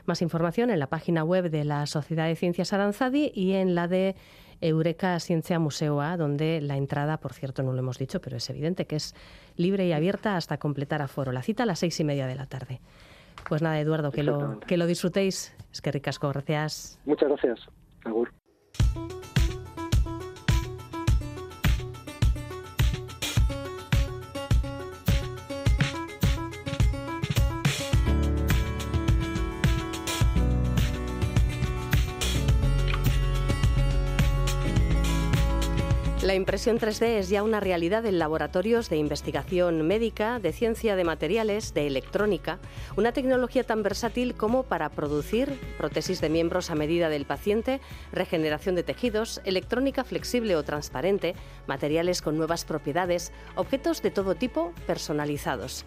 Más 0.04 0.20
información 0.20 0.70
en 0.70 0.80
la 0.80 0.88
página 0.88 1.22
web 1.22 1.48
de 1.48 1.64
la 1.64 1.86
Sociedad 1.86 2.26
de 2.26 2.34
Ciencias 2.34 2.72
Aranzadi 2.72 3.30
y 3.32 3.52
en 3.52 3.76
la 3.76 3.86
de 3.86 4.16
Eureka 4.60 5.18
Ciencia 5.20 5.58
Museoa, 5.58 6.16
donde 6.16 6.60
la 6.60 6.76
entrada, 6.76 7.18
por 7.18 7.32
cierto, 7.32 7.62
no 7.62 7.72
lo 7.72 7.78
hemos 7.78 7.98
dicho, 7.98 8.20
pero 8.20 8.36
es 8.36 8.50
evidente 8.50 8.86
que 8.86 8.96
es 8.96 9.14
libre 9.56 9.86
y 9.86 9.92
abierta 9.92 10.36
hasta 10.36 10.58
completar 10.58 11.02
aforo. 11.02 11.32
La 11.32 11.42
cita 11.42 11.62
a 11.62 11.66
las 11.66 11.78
seis 11.78 11.98
y 12.00 12.04
media 12.04 12.26
de 12.26 12.34
la 12.34 12.46
tarde. 12.46 12.80
Pues 13.48 13.62
nada, 13.62 13.80
Eduardo, 13.80 14.10
que 14.12 14.22
lo, 14.22 14.60
que 14.60 14.76
lo 14.76 14.86
disfrutéis. 14.86 15.54
Es 15.72 15.80
que 15.80 15.92
ricasco, 15.92 16.28
gracias. 16.28 16.98
Muchas 17.04 17.28
gracias. 17.28 17.60
Agur. 18.04 18.30
La 36.30 36.36
impresión 36.36 36.78
3D 36.78 37.18
es 37.18 37.28
ya 37.28 37.42
una 37.42 37.58
realidad 37.58 38.06
en 38.06 38.20
laboratorios 38.20 38.88
de 38.88 38.96
investigación 38.96 39.84
médica, 39.84 40.38
de 40.38 40.52
ciencia 40.52 40.94
de 40.94 41.02
materiales, 41.02 41.74
de 41.74 41.88
electrónica, 41.88 42.60
una 42.96 43.10
tecnología 43.10 43.64
tan 43.64 43.82
versátil 43.82 44.36
como 44.36 44.62
para 44.62 44.90
producir 44.90 45.58
prótesis 45.76 46.20
de 46.20 46.28
miembros 46.28 46.70
a 46.70 46.76
medida 46.76 47.08
del 47.08 47.24
paciente, 47.24 47.80
regeneración 48.12 48.76
de 48.76 48.84
tejidos, 48.84 49.40
electrónica 49.44 50.04
flexible 50.04 50.54
o 50.54 50.62
transparente, 50.62 51.34
materiales 51.66 52.22
con 52.22 52.36
nuevas 52.36 52.64
propiedades, 52.64 53.32
objetos 53.56 54.00
de 54.00 54.12
todo 54.12 54.36
tipo 54.36 54.72
personalizados. 54.86 55.84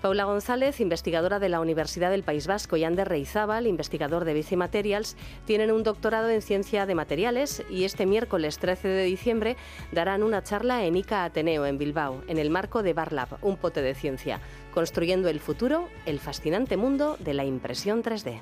Paula 0.00 0.24
González, 0.24 0.80
investigadora 0.80 1.38
de 1.38 1.50
la 1.50 1.60
Universidad 1.60 2.10
del 2.10 2.22
País 2.22 2.46
Vasco, 2.46 2.78
y 2.78 2.84
Ander 2.84 3.06
Reizábal, 3.06 3.66
investigador 3.66 4.24
de 4.24 4.32
Bici 4.32 4.56
Materials, 4.56 5.14
tienen 5.46 5.70
un 5.70 5.82
doctorado 5.82 6.30
en 6.30 6.40
ciencia 6.40 6.86
de 6.86 6.94
materiales 6.94 7.62
y 7.68 7.84
este 7.84 8.06
miércoles 8.06 8.58
13 8.58 8.88
de 8.88 9.04
diciembre 9.04 9.56
darán 9.92 10.22
una 10.22 10.42
charla 10.42 10.86
en 10.86 10.96
ICA 10.96 11.24
Ateneo, 11.24 11.66
en 11.66 11.76
Bilbao, 11.76 12.22
en 12.28 12.38
el 12.38 12.48
marco 12.48 12.82
de 12.82 12.94
BarLab, 12.94 13.28
un 13.42 13.58
pote 13.58 13.82
de 13.82 13.94
ciencia, 13.94 14.40
construyendo 14.72 15.28
el 15.28 15.38
futuro, 15.38 15.88
el 16.06 16.18
fascinante 16.18 16.78
mundo 16.78 17.16
de 17.18 17.34
la 17.34 17.44
impresión 17.44 18.02
3D. 18.02 18.40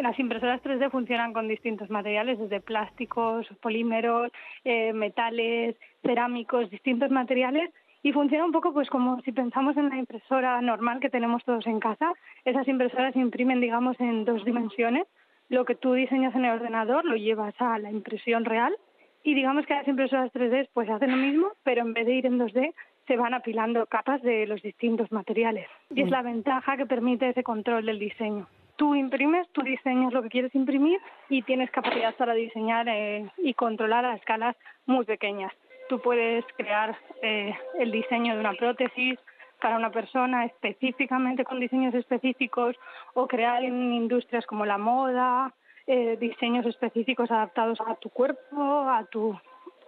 Las 0.00 0.16
impresoras 0.20 0.62
3D 0.62 0.88
funcionan 0.92 1.32
con 1.32 1.48
distintos 1.48 1.90
materiales, 1.90 2.38
desde 2.38 2.60
plásticos, 2.60 3.48
polímeros, 3.60 4.30
eh, 4.64 4.92
metales, 4.92 5.74
cerámicos, 6.02 6.70
distintos 6.70 7.10
materiales 7.10 7.70
y 8.02 8.12
funciona 8.12 8.44
un 8.44 8.52
poco 8.52 8.72
pues 8.72 8.88
como 8.88 9.20
si 9.22 9.32
pensamos 9.32 9.76
en 9.76 9.88
la 9.88 9.96
impresora 9.96 10.60
normal 10.60 11.00
que 11.00 11.10
tenemos 11.10 11.44
todos 11.44 11.66
en 11.66 11.80
casa. 11.80 12.12
Esas 12.44 12.68
impresoras 12.68 13.16
imprimen, 13.16 13.60
digamos, 13.60 13.98
en 14.00 14.24
dos 14.24 14.44
dimensiones. 14.44 15.06
Lo 15.48 15.64
que 15.64 15.74
tú 15.74 15.92
diseñas 15.92 16.34
en 16.34 16.44
el 16.44 16.52
ordenador 16.52 17.04
lo 17.04 17.16
llevas 17.16 17.54
a 17.58 17.78
la 17.78 17.90
impresión 17.90 18.44
real 18.44 18.76
y 19.22 19.34
digamos 19.34 19.66
que 19.66 19.74
las 19.74 19.88
impresoras 19.88 20.32
3D 20.32 20.68
pues 20.72 20.88
hacen 20.88 21.10
lo 21.10 21.16
mismo, 21.16 21.48
pero 21.64 21.82
en 21.82 21.94
vez 21.94 22.06
de 22.06 22.14
ir 22.14 22.26
en 22.26 22.38
2D 22.38 22.74
se 23.06 23.16
van 23.16 23.34
apilando 23.34 23.86
capas 23.86 24.22
de 24.22 24.46
los 24.46 24.62
distintos 24.62 25.10
materiales. 25.12 25.68
Y 25.90 26.02
es 26.02 26.10
la 26.10 26.22
ventaja 26.22 26.76
que 26.76 26.86
permite 26.86 27.28
ese 27.28 27.42
control 27.42 27.86
del 27.86 27.98
diseño. 27.98 28.48
Tú 28.76 28.94
imprimes, 28.94 29.48
tú 29.52 29.62
diseñas 29.62 30.12
lo 30.12 30.22
que 30.22 30.28
quieres 30.28 30.54
imprimir 30.54 31.00
y 31.28 31.42
tienes 31.42 31.70
capacidad 31.70 32.14
para 32.16 32.34
diseñar 32.34 32.88
eh, 32.88 33.28
y 33.38 33.54
controlar 33.54 34.04
a 34.04 34.14
escalas 34.14 34.56
muy 34.86 35.04
pequeñas 35.04 35.52
tú 35.88 36.00
puedes 36.00 36.44
crear 36.56 36.96
eh, 37.22 37.54
el 37.78 37.90
diseño 37.90 38.34
de 38.34 38.40
una 38.40 38.54
prótesis 38.54 39.18
para 39.60 39.76
una 39.76 39.90
persona 39.90 40.44
específicamente 40.44 41.44
con 41.44 41.60
diseños 41.60 41.94
específicos 41.94 42.76
o 43.14 43.26
crear 43.26 43.64
en 43.64 43.92
industrias 43.92 44.46
como 44.46 44.66
la 44.66 44.78
moda 44.78 45.54
eh, 45.86 46.16
diseños 46.18 46.66
específicos 46.66 47.30
adaptados 47.30 47.80
a 47.86 47.94
tu 47.96 48.10
cuerpo, 48.10 48.40
a 48.52 49.06
tu, 49.10 49.38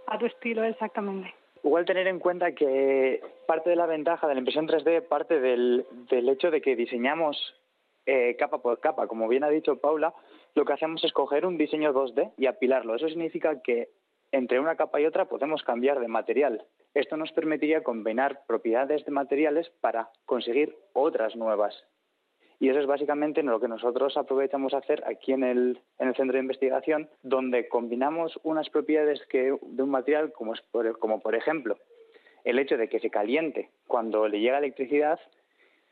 a 0.06 0.18
tu 0.18 0.26
estilo 0.26 0.64
exactamente. 0.64 1.34
Igual 1.64 1.84
tener 1.84 2.06
en 2.06 2.18
cuenta 2.18 2.52
que 2.52 3.20
parte 3.46 3.70
de 3.70 3.76
la 3.76 3.86
ventaja 3.86 4.26
de 4.26 4.34
la 4.34 4.38
impresión 4.38 4.68
3D 4.68 5.02
parte 5.02 5.40
del, 5.40 5.84
del 6.08 6.28
hecho 6.28 6.50
de 6.50 6.60
que 6.60 6.76
diseñamos 6.76 7.54
eh, 8.06 8.36
capa 8.38 8.58
por 8.62 8.80
capa. 8.80 9.06
Como 9.06 9.28
bien 9.28 9.44
ha 9.44 9.50
dicho 9.50 9.76
Paula, 9.80 10.14
lo 10.54 10.64
que 10.64 10.72
hacemos 10.72 11.04
es 11.04 11.12
coger 11.12 11.44
un 11.44 11.58
diseño 11.58 11.92
2D 11.92 12.32
y 12.38 12.46
apilarlo. 12.46 12.94
Eso 12.94 13.08
significa 13.08 13.60
que 13.60 13.90
entre 14.32 14.60
una 14.60 14.76
capa 14.76 15.00
y 15.00 15.06
otra 15.06 15.26
podemos 15.26 15.62
cambiar 15.62 16.00
de 16.00 16.08
material. 16.08 16.64
Esto 16.94 17.16
nos 17.16 17.32
permitiría 17.32 17.82
combinar 17.82 18.42
propiedades 18.46 19.04
de 19.04 19.10
materiales 19.12 19.70
para 19.80 20.10
conseguir 20.26 20.76
otras 20.92 21.36
nuevas. 21.36 21.84
Y 22.60 22.68
eso 22.68 22.80
es 22.80 22.86
básicamente 22.86 23.42
lo 23.42 23.60
que 23.60 23.68
nosotros 23.68 24.16
aprovechamos 24.16 24.74
a 24.74 24.78
hacer 24.78 25.04
aquí 25.06 25.32
en 25.32 25.44
el, 25.44 25.80
en 25.98 26.08
el 26.08 26.16
centro 26.16 26.34
de 26.34 26.42
investigación, 26.42 27.08
donde 27.22 27.68
combinamos 27.68 28.38
unas 28.42 28.68
propiedades 28.68 29.24
que, 29.26 29.56
de 29.62 29.82
un 29.82 29.90
material 29.90 30.32
como, 30.32 30.54
por, 30.72 30.98
como 30.98 31.20
por 31.20 31.34
ejemplo 31.34 31.78
el 32.44 32.58
hecho 32.58 32.76
de 32.76 32.88
que 32.88 33.00
se 33.00 33.10
caliente 33.10 33.70
cuando 33.86 34.26
le 34.26 34.40
llega 34.40 34.58
electricidad 34.58 35.20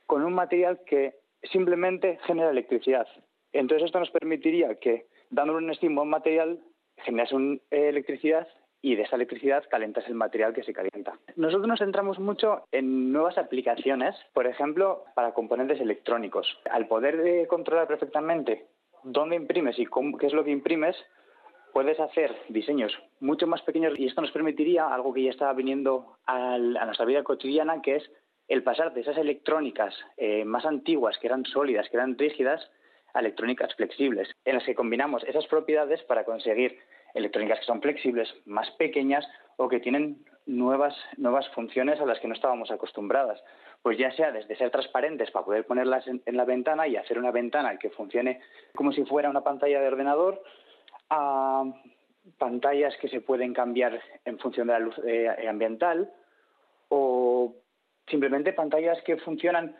con 0.06 0.24
un 0.24 0.32
material 0.32 0.80
que 0.86 1.14
simplemente 1.42 2.18
genera 2.24 2.50
electricidad. 2.50 3.06
Entonces 3.52 3.86
esto 3.86 4.00
nos 4.00 4.10
permitiría 4.10 4.76
que 4.76 5.06
dándole 5.30 5.58
un 5.58 5.70
estímulo 5.70 6.00
a 6.00 6.04
un 6.04 6.10
material 6.10 6.60
generas 7.04 7.32
eh, 7.32 7.58
electricidad 7.88 8.46
y 8.82 8.94
de 8.94 9.02
esa 9.02 9.16
electricidad 9.16 9.64
calentas 9.68 10.06
el 10.06 10.14
material 10.14 10.54
que 10.54 10.62
se 10.62 10.72
calienta. 10.72 11.18
Nosotros 11.34 11.66
nos 11.66 11.80
centramos 11.80 12.18
mucho 12.18 12.64
en 12.72 13.12
nuevas 13.12 13.38
aplicaciones, 13.38 14.14
por 14.32 14.46
ejemplo, 14.46 15.04
para 15.14 15.34
componentes 15.34 15.80
electrónicos. 15.80 16.46
Al 16.70 16.86
poder 16.86 17.16
de 17.22 17.46
controlar 17.48 17.88
perfectamente 17.88 18.66
dónde 19.02 19.36
imprimes 19.36 19.78
y 19.78 19.86
qué 19.86 20.26
es 20.26 20.32
lo 20.32 20.44
que 20.44 20.50
imprimes, 20.50 20.96
puedes 21.72 21.98
hacer 22.00 22.34
diseños 22.48 22.96
mucho 23.20 23.46
más 23.46 23.62
pequeños 23.62 23.98
y 23.98 24.06
esto 24.06 24.22
nos 24.22 24.30
permitiría 24.30 24.86
algo 24.86 25.12
que 25.12 25.24
ya 25.24 25.30
estaba 25.30 25.52
viniendo 25.52 26.16
a 26.26 26.56
nuestra 26.58 27.06
vida 27.06 27.22
cotidiana, 27.22 27.82
que 27.82 27.96
es 27.96 28.10
el 28.48 28.62
pasar 28.62 28.94
de 28.94 29.00
esas 29.00 29.18
electrónicas 29.18 29.94
eh, 30.16 30.44
más 30.44 30.64
antiguas, 30.64 31.18
que 31.18 31.26
eran 31.26 31.44
sólidas, 31.44 31.88
que 31.88 31.96
eran 31.96 32.16
rígidas, 32.16 32.70
electrónicas 33.20 33.74
flexibles, 33.74 34.28
en 34.44 34.54
las 34.54 34.64
que 34.64 34.74
combinamos 34.74 35.24
esas 35.24 35.46
propiedades 35.46 36.02
para 36.04 36.24
conseguir 36.24 36.78
electrónicas 37.14 37.60
que 37.60 37.66
son 37.66 37.80
flexibles, 37.80 38.32
más 38.44 38.70
pequeñas 38.72 39.26
o 39.56 39.68
que 39.68 39.80
tienen 39.80 40.24
nuevas, 40.46 40.94
nuevas 41.16 41.48
funciones 41.50 42.00
a 42.00 42.06
las 42.06 42.20
que 42.20 42.28
no 42.28 42.34
estábamos 42.34 42.70
acostumbradas. 42.70 43.42
Pues 43.82 43.98
ya 43.98 44.10
sea 44.12 44.32
desde 44.32 44.56
ser 44.56 44.70
transparentes 44.70 45.30
para 45.30 45.44
poder 45.44 45.66
ponerlas 45.66 46.06
en, 46.06 46.22
la 46.36 46.44
ventana 46.44 46.86
y 46.86 46.96
hacer 46.96 47.18
una 47.18 47.30
ventana 47.30 47.78
que 47.78 47.90
funcione 47.90 48.40
como 48.74 48.92
si 48.92 49.04
fuera 49.04 49.30
una 49.30 49.42
pantalla 49.42 49.80
de 49.80 49.88
ordenador, 49.88 50.42
a 51.10 51.64
pantallas 52.38 52.96
que 53.00 53.08
se 53.08 53.20
pueden 53.20 53.54
cambiar 53.54 54.00
en 54.24 54.38
función 54.38 54.66
de 54.66 54.72
la 54.72 54.78
luz 54.80 54.98
eh, 55.06 55.46
ambiental 55.48 56.12
o 56.88 57.54
simplemente 58.08 58.52
pantallas 58.52 59.00
que 59.02 59.16
funcionan 59.18 59.76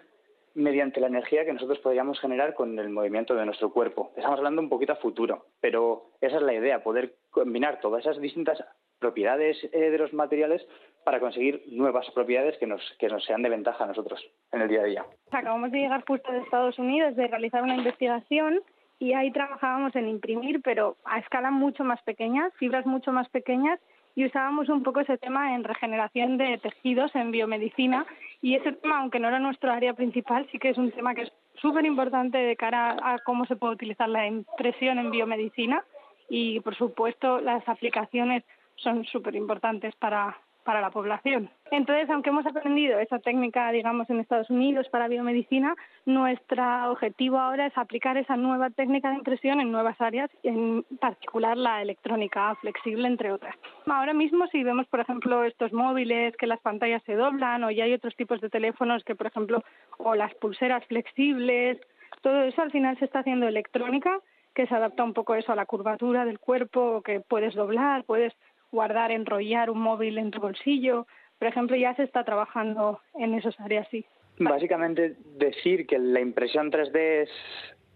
mediante 0.57 1.01
la 1.01 1.07
energía 1.07 1.45
que 1.45 1.53
nosotros 1.53 1.79
podríamos 1.79 2.19
generar 2.19 2.55
con 2.55 2.79
el 2.79 2.89
movimiento 2.89 3.35
de 3.35 3.45
nuestro 3.45 3.71
cuerpo. 3.73 4.13
Estamos 4.17 4.39
hablando 4.39 4.63
un 4.63 4.69
poquito 4.69 4.95
a 4.95 4.97
futuro, 4.97 5.47
pero 5.61 6.11
esa 6.21 6.37
es 6.37 6.43
la 6.43 6.55
idea, 6.55 6.83
poder 6.83 7.15
combinar 7.31 7.79
todas 7.81 8.01
esas 8.01 8.21
distintas 8.21 8.59
propiedades 8.99 9.57
eh, 9.73 9.91
de 9.91 9.99
los 9.99 10.13
materiales 10.15 10.67
para 11.05 11.21
conseguir 11.21 11.63
nuevas 11.69 12.11
propiedades 12.13 12.57
que 12.59 12.67
nos, 12.67 12.83
que 12.99 13.09
nos 13.09 13.25
sean 13.25 13.43
de 13.43 13.51
ventaja 13.51 13.85
a 13.85 13.87
nosotros 13.87 14.21
en 14.51 14.63
el 14.63 14.69
día 14.69 14.81
a 14.81 14.85
día. 14.85 15.07
Acabamos 15.31 15.71
de 15.71 15.79
llegar 15.79 16.03
justo 16.07 16.33
de 16.33 16.39
Estados 16.39 16.79
Unidos 16.79 17.15
de 17.17 17.29
realizar 17.29 17.63
una 17.63 17.77
investigación 17.77 18.63
y 18.99 19.13
ahí 19.13 19.31
trabajábamos 19.31 19.95
en 19.95 20.09
imprimir, 20.09 20.63
pero 20.63 20.97
a 21.05 21.19
escala 21.19 21.51
mucho 21.51 21.85
más 21.85 22.03
pequeña, 22.03 22.51
fibras 22.59 22.87
mucho 22.87 23.13
más 23.13 23.29
pequeñas 23.29 23.79
y 24.17 24.25
usábamos 24.25 24.69
un 24.71 24.83
poco 24.83 25.01
ese 25.01 25.19
tema 25.19 25.55
en 25.55 25.63
regeneración 25.63 26.39
de 26.39 26.59
tejidos 26.59 27.15
en 27.15 27.31
biomedicina 27.31 28.07
y 28.41 28.55
ese 28.55 28.73
tema, 28.73 28.99
aunque 28.99 29.21
no 29.21 29.29
era 29.29 29.39
nuestro 29.39 29.71
área 29.71 29.93
principal, 29.93 30.49
sí 30.51 30.59
que 30.59 30.71
es 30.71 30.79
un 30.79 30.91
tema 30.91 31.15
que 31.15 31.23
es 31.23 31.33
súper 31.61 31.85
importante 31.85 32.39
de 32.39 32.57
cara 32.57 32.97
a 33.03 33.19
cómo 33.19 33.45
se 33.45 33.57
puede 33.57 33.75
utilizar 33.75 34.09
la 34.09 34.27
impresión 34.27 34.99
en 34.99 35.11
biomedicina 35.11 35.85
y, 36.31 36.61
por 36.61 36.75
supuesto, 36.75 37.41
las 37.41 37.69
aplicaciones 37.69 38.43
son 38.77 39.05
súper 39.05 39.37
importantes 39.37 39.95
para, 39.97 40.39
para 40.67 40.83
la 40.83 40.91
población. 40.91 41.49
Entonces, 41.71 42.11
aunque 42.11 42.31
hemos 42.31 42.45
aprendido 42.45 42.99
esa 42.99 43.21
técnica, 43.21 43.71
digamos, 43.71 44.11
en 44.11 44.21
Estados 44.21 44.51
Unidos 44.51 44.89
para 44.91 45.09
biomedicina, 45.09 45.75
nuestro 46.05 46.91
objetivo 46.91 47.39
ahora 47.39 47.67
es 47.67 47.79
aplicar 47.79 48.17
esa 48.19 48.37
nueva 48.37 48.71
técnica 48.71 49.11
de 49.11 49.17
impresión 49.17 49.61
en 49.61 49.71
nuevas 49.71 49.99
áreas, 50.01 50.29
en 50.43 50.85
particular 51.01 51.57
la 51.57 51.81
electrónica 51.81 52.55
flexible, 52.57 53.07
entre 53.07 53.33
otras. 53.33 53.55
Ahora 53.87 54.13
mismo, 54.13 54.49
si 54.49 54.65
vemos, 54.65 54.87
por 54.89 55.01
ejemplo, 55.01 55.45
estos 55.45 55.73
móviles 55.73 56.37
que 56.37 56.49
las 56.49 56.61
pantallas 56.61 57.03
se 57.05 57.15
doblan 57.15 57.63
o 57.63 57.71
ya 57.71 57.85
hay 57.85 57.95
otros 57.95 58.17
tipos 58.17 58.41
de 58.41 58.51
teléfonos 58.51 59.05
que, 59.05 59.15
por 59.15 59.29
ejemplo, 59.29 59.63
o 59.99 60.17
las 60.17 60.35
pulseras 60.35 60.85
flexibles, 60.87 61.79
todo 62.23 62.43
eso 62.43 62.61
al 62.61 62.73
final 62.73 62.99
se 62.99 63.05
está 63.05 63.21
haciendo 63.21 63.47
electrónica 63.47 64.19
que 64.57 64.67
se 64.67 64.75
adapta 64.75 65.05
un 65.05 65.13
poco 65.13 65.35
eso 65.35 65.53
a 65.53 65.57
la 65.57 65.67
curvatura 65.67 66.25
del 66.25 66.41
cuerpo, 66.41 67.03
que 67.03 67.21
puedes 67.21 67.55
doblar, 67.55 68.05
puedes 68.05 68.33
guardar, 68.71 69.11
enrollar 69.11 69.71
un 69.71 69.81
móvil 69.81 70.19
en 70.19 70.31
tu 70.31 70.41
bolsillo. 70.41 71.07
Por 71.39 71.49
ejemplo, 71.49 71.77
ya 71.77 71.95
se 71.95 72.03
está 72.03 72.25
trabajando 72.25 73.01
en 73.15 73.35
esas 73.35 73.59
áreas, 73.61 73.87
sí. 73.91 74.05
Básicamente 74.39 75.17
decir 75.37 75.87
que 75.87 75.99
la 75.99 76.21
impresión 76.21 76.71
3D 76.71 77.23
es 77.23 77.31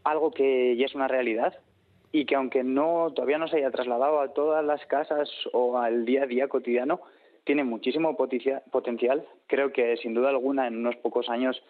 algo 0.04 0.30
que 0.30 0.76
ya 0.76 0.86
es 0.86 0.94
una 0.94 1.08
realidad 1.08 1.58
y 2.12 2.24
que 2.24 2.34
aunque 2.34 2.64
no 2.64 3.12
todavía 3.14 3.38
no 3.38 3.48
se 3.48 3.58
haya 3.58 3.70
trasladado 3.70 4.20
a 4.20 4.32
todas 4.32 4.64
las 4.64 4.84
casas 4.86 5.30
o 5.52 5.78
al 5.78 6.04
día 6.04 6.24
a 6.24 6.26
día 6.26 6.48
cotidiano, 6.48 7.00
tiene 7.44 7.64
muchísimo 7.64 8.16
potencial. 8.16 9.24
Creo 9.46 9.72
que 9.72 9.96
sin 9.98 10.14
duda 10.14 10.30
alguna 10.30 10.66
en 10.66 10.78
unos 10.78 10.96
pocos 10.96 11.28
años 11.28 11.62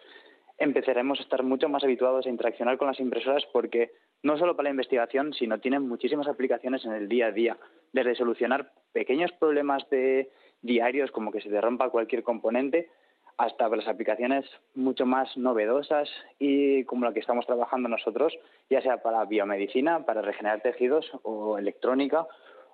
empezaremos 0.61 1.19
a 1.19 1.23
estar 1.23 1.41
mucho 1.43 1.67
más 1.69 1.83
habituados 1.83 2.25
a 2.25 2.29
interaccionar 2.29 2.77
con 2.77 2.87
las 2.87 2.99
impresoras 2.99 3.43
porque 3.51 3.91
no 4.21 4.37
solo 4.37 4.55
para 4.55 4.65
la 4.65 4.71
investigación, 4.71 5.33
sino 5.33 5.59
tienen 5.59 5.87
muchísimas 5.87 6.27
aplicaciones 6.27 6.85
en 6.85 6.93
el 6.93 7.09
día 7.09 7.27
a 7.27 7.31
día, 7.31 7.57
desde 7.91 8.15
solucionar 8.15 8.71
pequeños 8.93 9.31
problemas 9.33 9.89
de 9.89 10.29
diarios 10.61 11.11
como 11.11 11.31
que 11.31 11.41
se 11.41 11.49
derrumpa 11.49 11.89
cualquier 11.89 12.21
componente 12.21 12.89
hasta 13.37 13.67
las 13.69 13.87
aplicaciones 13.87 14.45
mucho 14.75 15.07
más 15.07 15.35
novedosas 15.35 16.07
y 16.37 16.83
como 16.83 17.05
la 17.05 17.13
que 17.13 17.21
estamos 17.21 17.47
trabajando 17.47 17.89
nosotros, 17.89 18.37
ya 18.69 18.81
sea 18.81 19.01
para 19.01 19.25
biomedicina, 19.25 20.05
para 20.05 20.21
regenerar 20.21 20.61
tejidos 20.61 21.09
o 21.23 21.57
electrónica 21.57 22.27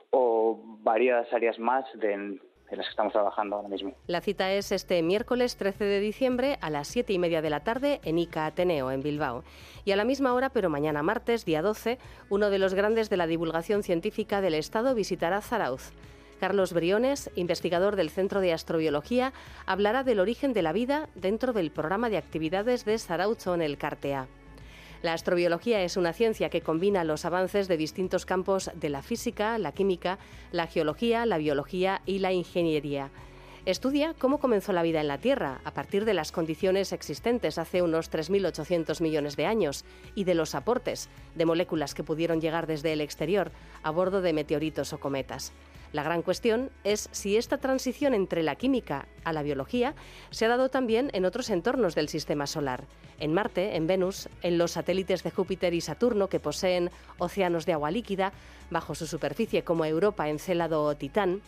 o 0.09 0.61
varias 0.81 1.31
áreas 1.31 1.57
más 1.57 1.85
de, 1.97 2.37
en 2.69 2.77
las 2.77 2.87
que 2.87 2.91
estamos 2.91 3.13
trabajando 3.13 3.55
ahora 3.55 3.69
mismo. 3.69 3.93
La 4.07 4.21
cita 4.21 4.51
es 4.51 4.71
este 4.71 5.01
miércoles 5.01 5.57
13 5.57 5.83
de 5.85 5.99
diciembre 5.99 6.57
a 6.61 6.69
las 6.69 6.87
7 6.87 7.13
y 7.13 7.19
media 7.19 7.41
de 7.41 7.49
la 7.49 7.61
tarde 7.61 7.99
en 8.03 8.17
ICA 8.17 8.45
Ateneo, 8.45 8.91
en 8.91 9.01
Bilbao. 9.01 9.43
Y 9.85 9.91
a 9.91 9.95
la 9.95 10.05
misma 10.05 10.33
hora, 10.33 10.49
pero 10.49 10.69
mañana 10.69 11.03
martes, 11.03 11.45
día 11.45 11.61
12, 11.61 11.97
uno 12.29 12.49
de 12.49 12.59
los 12.59 12.73
grandes 12.73 13.09
de 13.09 13.17
la 13.17 13.27
divulgación 13.27 13.83
científica 13.83 14.41
del 14.41 14.53
Estado 14.53 14.93
visitará 14.95 15.41
Zarauz. 15.41 15.91
Carlos 16.39 16.73
Briones, 16.73 17.31
investigador 17.35 17.95
del 17.95 18.09
Centro 18.09 18.41
de 18.41 18.53
Astrobiología, 18.53 19.33
hablará 19.65 20.03
del 20.03 20.19
origen 20.19 20.53
de 20.53 20.61
la 20.61 20.71
vida 20.71 21.09
dentro 21.15 21.51
del 21.53 21.71
programa 21.71 22.09
de 22.09 22.17
actividades 22.17 22.85
de 22.85 22.99
Zarauz 22.99 23.47
en 23.47 23.61
el 23.61 23.77
Cartea. 23.77 24.27
La 25.07 25.13
astrobiología 25.13 25.83
es 25.83 25.95
una 25.95 26.11
ciencia 26.11 26.49
que 26.49 26.59
combina 26.59 27.05
los 27.05 27.23
avances 27.23 27.69
de 27.69 27.77
distintos 27.77 28.25
campos 28.25 28.69
de 28.75 28.89
la 28.89 29.01
física, 29.01 29.57
la 29.57 29.71
química, 29.71 30.19
la 30.51 30.67
geología, 30.67 31.25
la 31.25 31.37
biología 31.37 32.01
y 32.05 32.19
la 32.19 32.33
ingeniería. 32.33 33.09
Estudia 33.65 34.15
cómo 34.19 34.37
comenzó 34.37 34.73
la 34.73 34.81
vida 34.81 34.99
en 34.99 35.07
la 35.07 35.17
Tierra 35.17 35.61
a 35.63 35.71
partir 35.71 36.03
de 36.03 36.13
las 36.13 36.33
condiciones 36.33 36.91
existentes 36.91 37.57
hace 37.57 37.81
unos 37.81 38.11
3.800 38.11 38.99
millones 38.99 39.37
de 39.37 39.45
años 39.45 39.85
y 40.13 40.25
de 40.25 40.35
los 40.35 40.55
aportes 40.55 41.07
de 41.35 41.45
moléculas 41.45 41.93
que 41.93 42.03
pudieron 42.03 42.41
llegar 42.41 42.67
desde 42.67 42.91
el 42.91 42.99
exterior 42.99 43.53
a 43.83 43.91
bordo 43.91 44.19
de 44.21 44.33
meteoritos 44.33 44.91
o 44.91 44.99
cometas. 44.99 45.53
La 45.93 46.03
gran 46.03 46.21
cuestión 46.21 46.69
es 46.83 47.09
si 47.11 47.37
esta 47.37 47.57
transición 47.57 48.13
entre 48.13 48.43
la 48.43 48.55
química 48.55 49.07
a 49.23 49.33
la 49.33 49.43
biología 49.43 49.95
se 50.29 50.45
ha 50.45 50.49
dado 50.49 50.69
también 50.69 51.09
en 51.13 51.25
otros 51.25 51.49
entornos 51.49 51.95
del 51.95 52.09
sistema 52.09 52.45
solar. 52.47 52.85
En 53.19 53.33
Marte, 53.33 53.75
en 53.75 53.87
Venus, 53.87 54.29
en 54.41 54.57
los 54.57 54.71
satélites 54.71 55.23
de 55.23 55.31
Júpiter 55.31 55.73
y 55.73 55.81
Saturno 55.81 56.27
que 56.27 56.39
poseen 56.39 56.91
océanos 57.17 57.65
de 57.65 57.73
agua 57.73 57.91
líquida 57.91 58.33
bajo 58.69 58.95
su 58.95 59.07
superficie 59.07 59.63
como 59.63 59.85
Europa, 59.85 60.29
Encélado 60.29 60.83
o 60.83 60.95
Titán, 60.95 61.41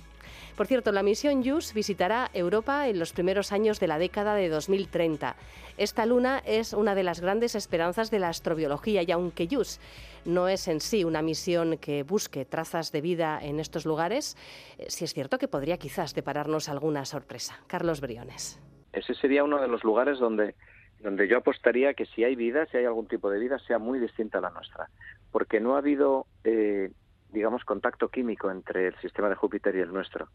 por 0.55 0.67
cierto, 0.67 0.91
la 0.91 1.03
misión 1.03 1.43
JUICE 1.43 1.73
visitará 1.73 2.29
Europa 2.33 2.87
en 2.87 2.99
los 2.99 3.13
primeros 3.13 3.51
años 3.51 3.79
de 3.79 3.87
la 3.87 3.97
década 3.97 4.35
de 4.35 4.49
2030. 4.49 5.35
Esta 5.77 6.05
luna 6.05 6.41
es 6.45 6.73
una 6.73 6.95
de 6.95 7.03
las 7.03 7.21
grandes 7.21 7.55
esperanzas 7.55 8.11
de 8.11 8.19
la 8.19 8.29
astrobiología 8.29 9.03
y 9.03 9.11
aunque 9.11 9.47
JUICE 9.47 9.79
no 10.25 10.47
es 10.47 10.67
en 10.67 10.81
sí 10.81 11.03
una 11.03 11.21
misión 11.21 11.77
que 11.77 12.03
busque 12.03 12.45
trazas 12.45 12.91
de 12.91 13.01
vida 13.01 13.39
en 13.41 13.59
estos 13.59 13.85
lugares, 13.85 14.37
eh, 14.77 14.85
sí 14.89 15.05
es 15.05 15.13
cierto 15.13 15.37
que 15.37 15.47
podría 15.47 15.77
quizás 15.77 16.13
depararnos 16.13 16.69
alguna 16.69 17.05
sorpresa. 17.05 17.59
Carlos 17.67 18.01
Briones. 18.01 18.59
Ese 18.91 19.13
sería 19.13 19.43
uno 19.43 19.61
de 19.61 19.67
los 19.67 19.83
lugares 19.83 20.19
donde 20.19 20.55
donde 21.01 21.27
yo 21.27 21.37
apostaría 21.37 21.93
que 21.93 22.05
si 22.05 22.23
hay 22.23 22.35
vida, 22.35 22.65
si 22.67 22.77
hay 22.77 22.85
algún 22.85 23.07
tipo 23.07 23.29
de 23.29 23.39
vida, 23.39 23.57
sea 23.59 23.79
muy 23.79 23.99
distinta 23.99 24.39
a 24.39 24.41
la 24.41 24.49
nuestra, 24.49 24.89
porque 25.31 25.59
no 25.59 25.75
ha 25.75 25.79
habido 25.79 26.25
eh, 26.43 26.91
digamos, 27.31 27.63
contacto 27.63 28.09
químico 28.09 28.49
entre 28.51 28.87
el 28.87 28.95
sistema 28.99 29.29
de 29.29 29.35
Júpiter 29.35 29.75
y 29.75 29.79
el 29.79 29.93
nuestro. 29.93 30.29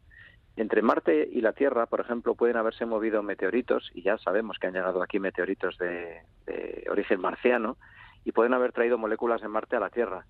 Entre 0.56 0.82
Marte 0.82 1.28
y 1.30 1.40
la 1.40 1.52
Tierra, 1.52 1.86
por 1.86 2.00
ejemplo, 2.00 2.36
pueden 2.36 2.56
haberse 2.56 2.86
movido 2.86 3.22
meteoritos, 3.22 3.90
y 3.92 4.02
ya 4.02 4.18
sabemos 4.18 4.58
que 4.58 4.68
han 4.68 4.74
llegado 4.74 5.02
aquí 5.02 5.18
meteoritos 5.18 5.76
de, 5.78 6.22
origen 6.88 7.20
marciano, 7.20 7.76
y 8.24 8.32
pueden 8.32 8.54
haber 8.54 8.72
traído 8.72 8.96
moléculas 8.96 9.40
de 9.40 9.48
Marte 9.48 9.76
a 9.76 9.80
la 9.80 9.90
Tierra. 9.90 10.26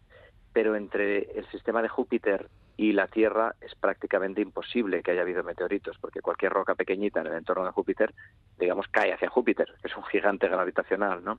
Pero 0.52 0.76
entre 0.76 1.38
el 1.38 1.46
sistema 1.50 1.82
de 1.82 1.88
Júpiter 1.88 2.48
y 2.76 2.92
la 2.92 3.06
Tierra 3.08 3.54
es 3.60 3.74
prácticamente 3.74 4.40
imposible 4.40 5.02
que 5.02 5.10
haya 5.10 5.22
habido 5.22 5.44
meteoritos, 5.44 5.98
porque 6.00 6.22
cualquier 6.22 6.52
roca 6.52 6.74
pequeñita 6.74 7.20
en 7.20 7.26
el 7.26 7.34
entorno 7.34 7.64
de 7.64 7.72
Júpiter, 7.72 8.14
digamos, 8.58 8.88
cae 8.88 9.12
hacia 9.12 9.28
Júpiter, 9.28 9.74
que 9.82 9.88
es 9.88 9.96
un 9.96 10.04
gigante 10.04 10.48
gravitacional, 10.48 11.22
¿no? 11.22 11.38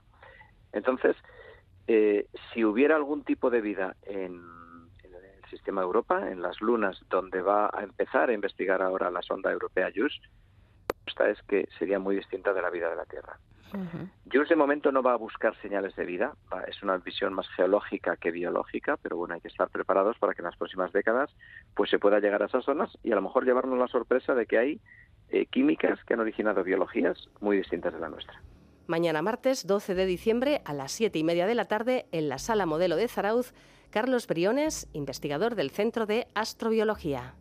Entonces, 0.71 1.15
eh, 1.87 2.27
si 2.53 2.63
hubiera 2.63 2.95
algún 2.95 3.23
tipo 3.23 3.49
de 3.49 3.61
vida 3.61 3.95
en 4.03 4.64
sistema 5.55 5.81
Europa, 5.81 6.29
en 6.29 6.41
las 6.41 6.59
lunas 6.61 6.99
donde 7.09 7.41
va 7.41 7.69
a 7.73 7.83
empezar 7.83 8.29
a 8.29 8.33
investigar 8.33 8.81
ahora 8.81 9.09
la 9.09 9.21
sonda 9.21 9.51
europea 9.51 9.89
JUICE, 9.95 10.19
esta 11.07 11.29
es 11.29 11.41
que 11.43 11.67
sería 11.79 11.99
muy 11.99 12.15
distinta 12.15 12.53
de 12.53 12.61
la 12.61 12.69
vida 12.69 12.89
de 12.89 12.95
la 12.95 13.05
Tierra. 13.05 13.39
JUICE 14.31 14.49
de 14.49 14.55
momento 14.55 14.91
no 14.91 15.01
va 15.01 15.13
a 15.13 15.17
buscar 15.17 15.59
señales 15.61 15.95
de 15.95 16.05
vida, 16.05 16.33
es 16.67 16.81
una 16.81 16.97
visión 16.97 17.33
más 17.33 17.47
geológica 17.55 18.15
que 18.15 18.31
biológica, 18.31 18.97
pero 19.01 19.17
bueno, 19.17 19.33
hay 19.33 19.41
que 19.41 19.49
estar 19.49 19.69
preparados 19.69 20.17
para 20.17 20.33
que 20.33 20.41
en 20.41 20.45
las 20.45 20.55
próximas 20.55 20.93
décadas 20.93 21.29
pues 21.75 21.89
se 21.89 21.99
pueda 21.99 22.19
llegar 22.19 22.41
a 22.43 22.45
esas 22.45 22.63
zonas 22.63 22.97
y 23.03 23.11
a 23.11 23.15
lo 23.15 23.21
mejor 23.21 23.43
llevarnos 23.43 23.77
la 23.77 23.87
sorpresa 23.87 24.33
de 24.33 24.45
que 24.45 24.57
hay 24.57 24.81
eh, 25.29 25.45
químicas 25.47 25.99
que 26.05 26.13
han 26.13 26.21
originado 26.21 26.63
biologías 26.63 27.29
muy 27.41 27.57
distintas 27.57 27.93
de 27.93 27.99
la 27.99 28.09
nuestra. 28.09 28.41
Mañana 28.87 29.21
martes 29.21 29.65
12 29.65 29.95
de 29.95 30.05
diciembre 30.05 30.61
a 30.63 30.73
las 30.73 30.91
7 30.91 31.17
y 31.17 31.23
media 31.23 31.47
de 31.47 31.55
la 31.55 31.65
tarde 31.65 32.05
en 32.11 32.29
la 32.29 32.37
sala 32.37 32.65
modelo 32.65 32.95
de 32.95 33.07
Zarauz 33.07 33.53
Carlos 33.95 34.27
Briones, 34.27 34.89
investigador 34.91 35.55
del 35.55 35.71
Centro 35.71 36.05
de 36.05 36.27
Astrobiología. 36.33 37.35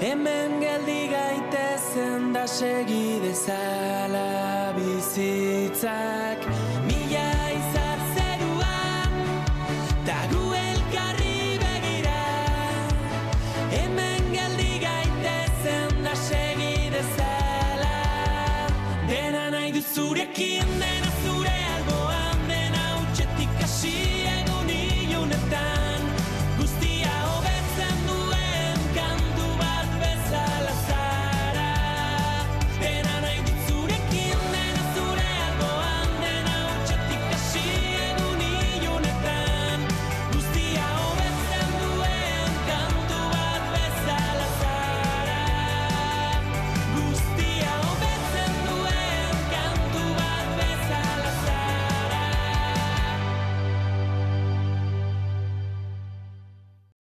hemen 0.00 0.60
geldi 0.60 1.08
gaitezen 1.10 2.34
da 2.34 2.46
segi 2.46 3.20
dezala 3.22 4.72
bizitzak. 4.76 6.40
Mila 6.86 7.30
izar 7.58 8.00
zerua 8.16 8.78
eta 10.02 10.18
gu 10.32 10.42
elkarri 10.54 11.40
begira. 11.62 12.24
Hemen 13.76 14.24
geldi 14.36 14.72
gaitezen 14.86 16.04
da 16.04 16.14
segi 16.28 16.76
dezala 16.96 17.96
dena 19.08 19.50
nahi 19.50 19.72
duzurekin 19.78 20.68
dena 20.80 20.95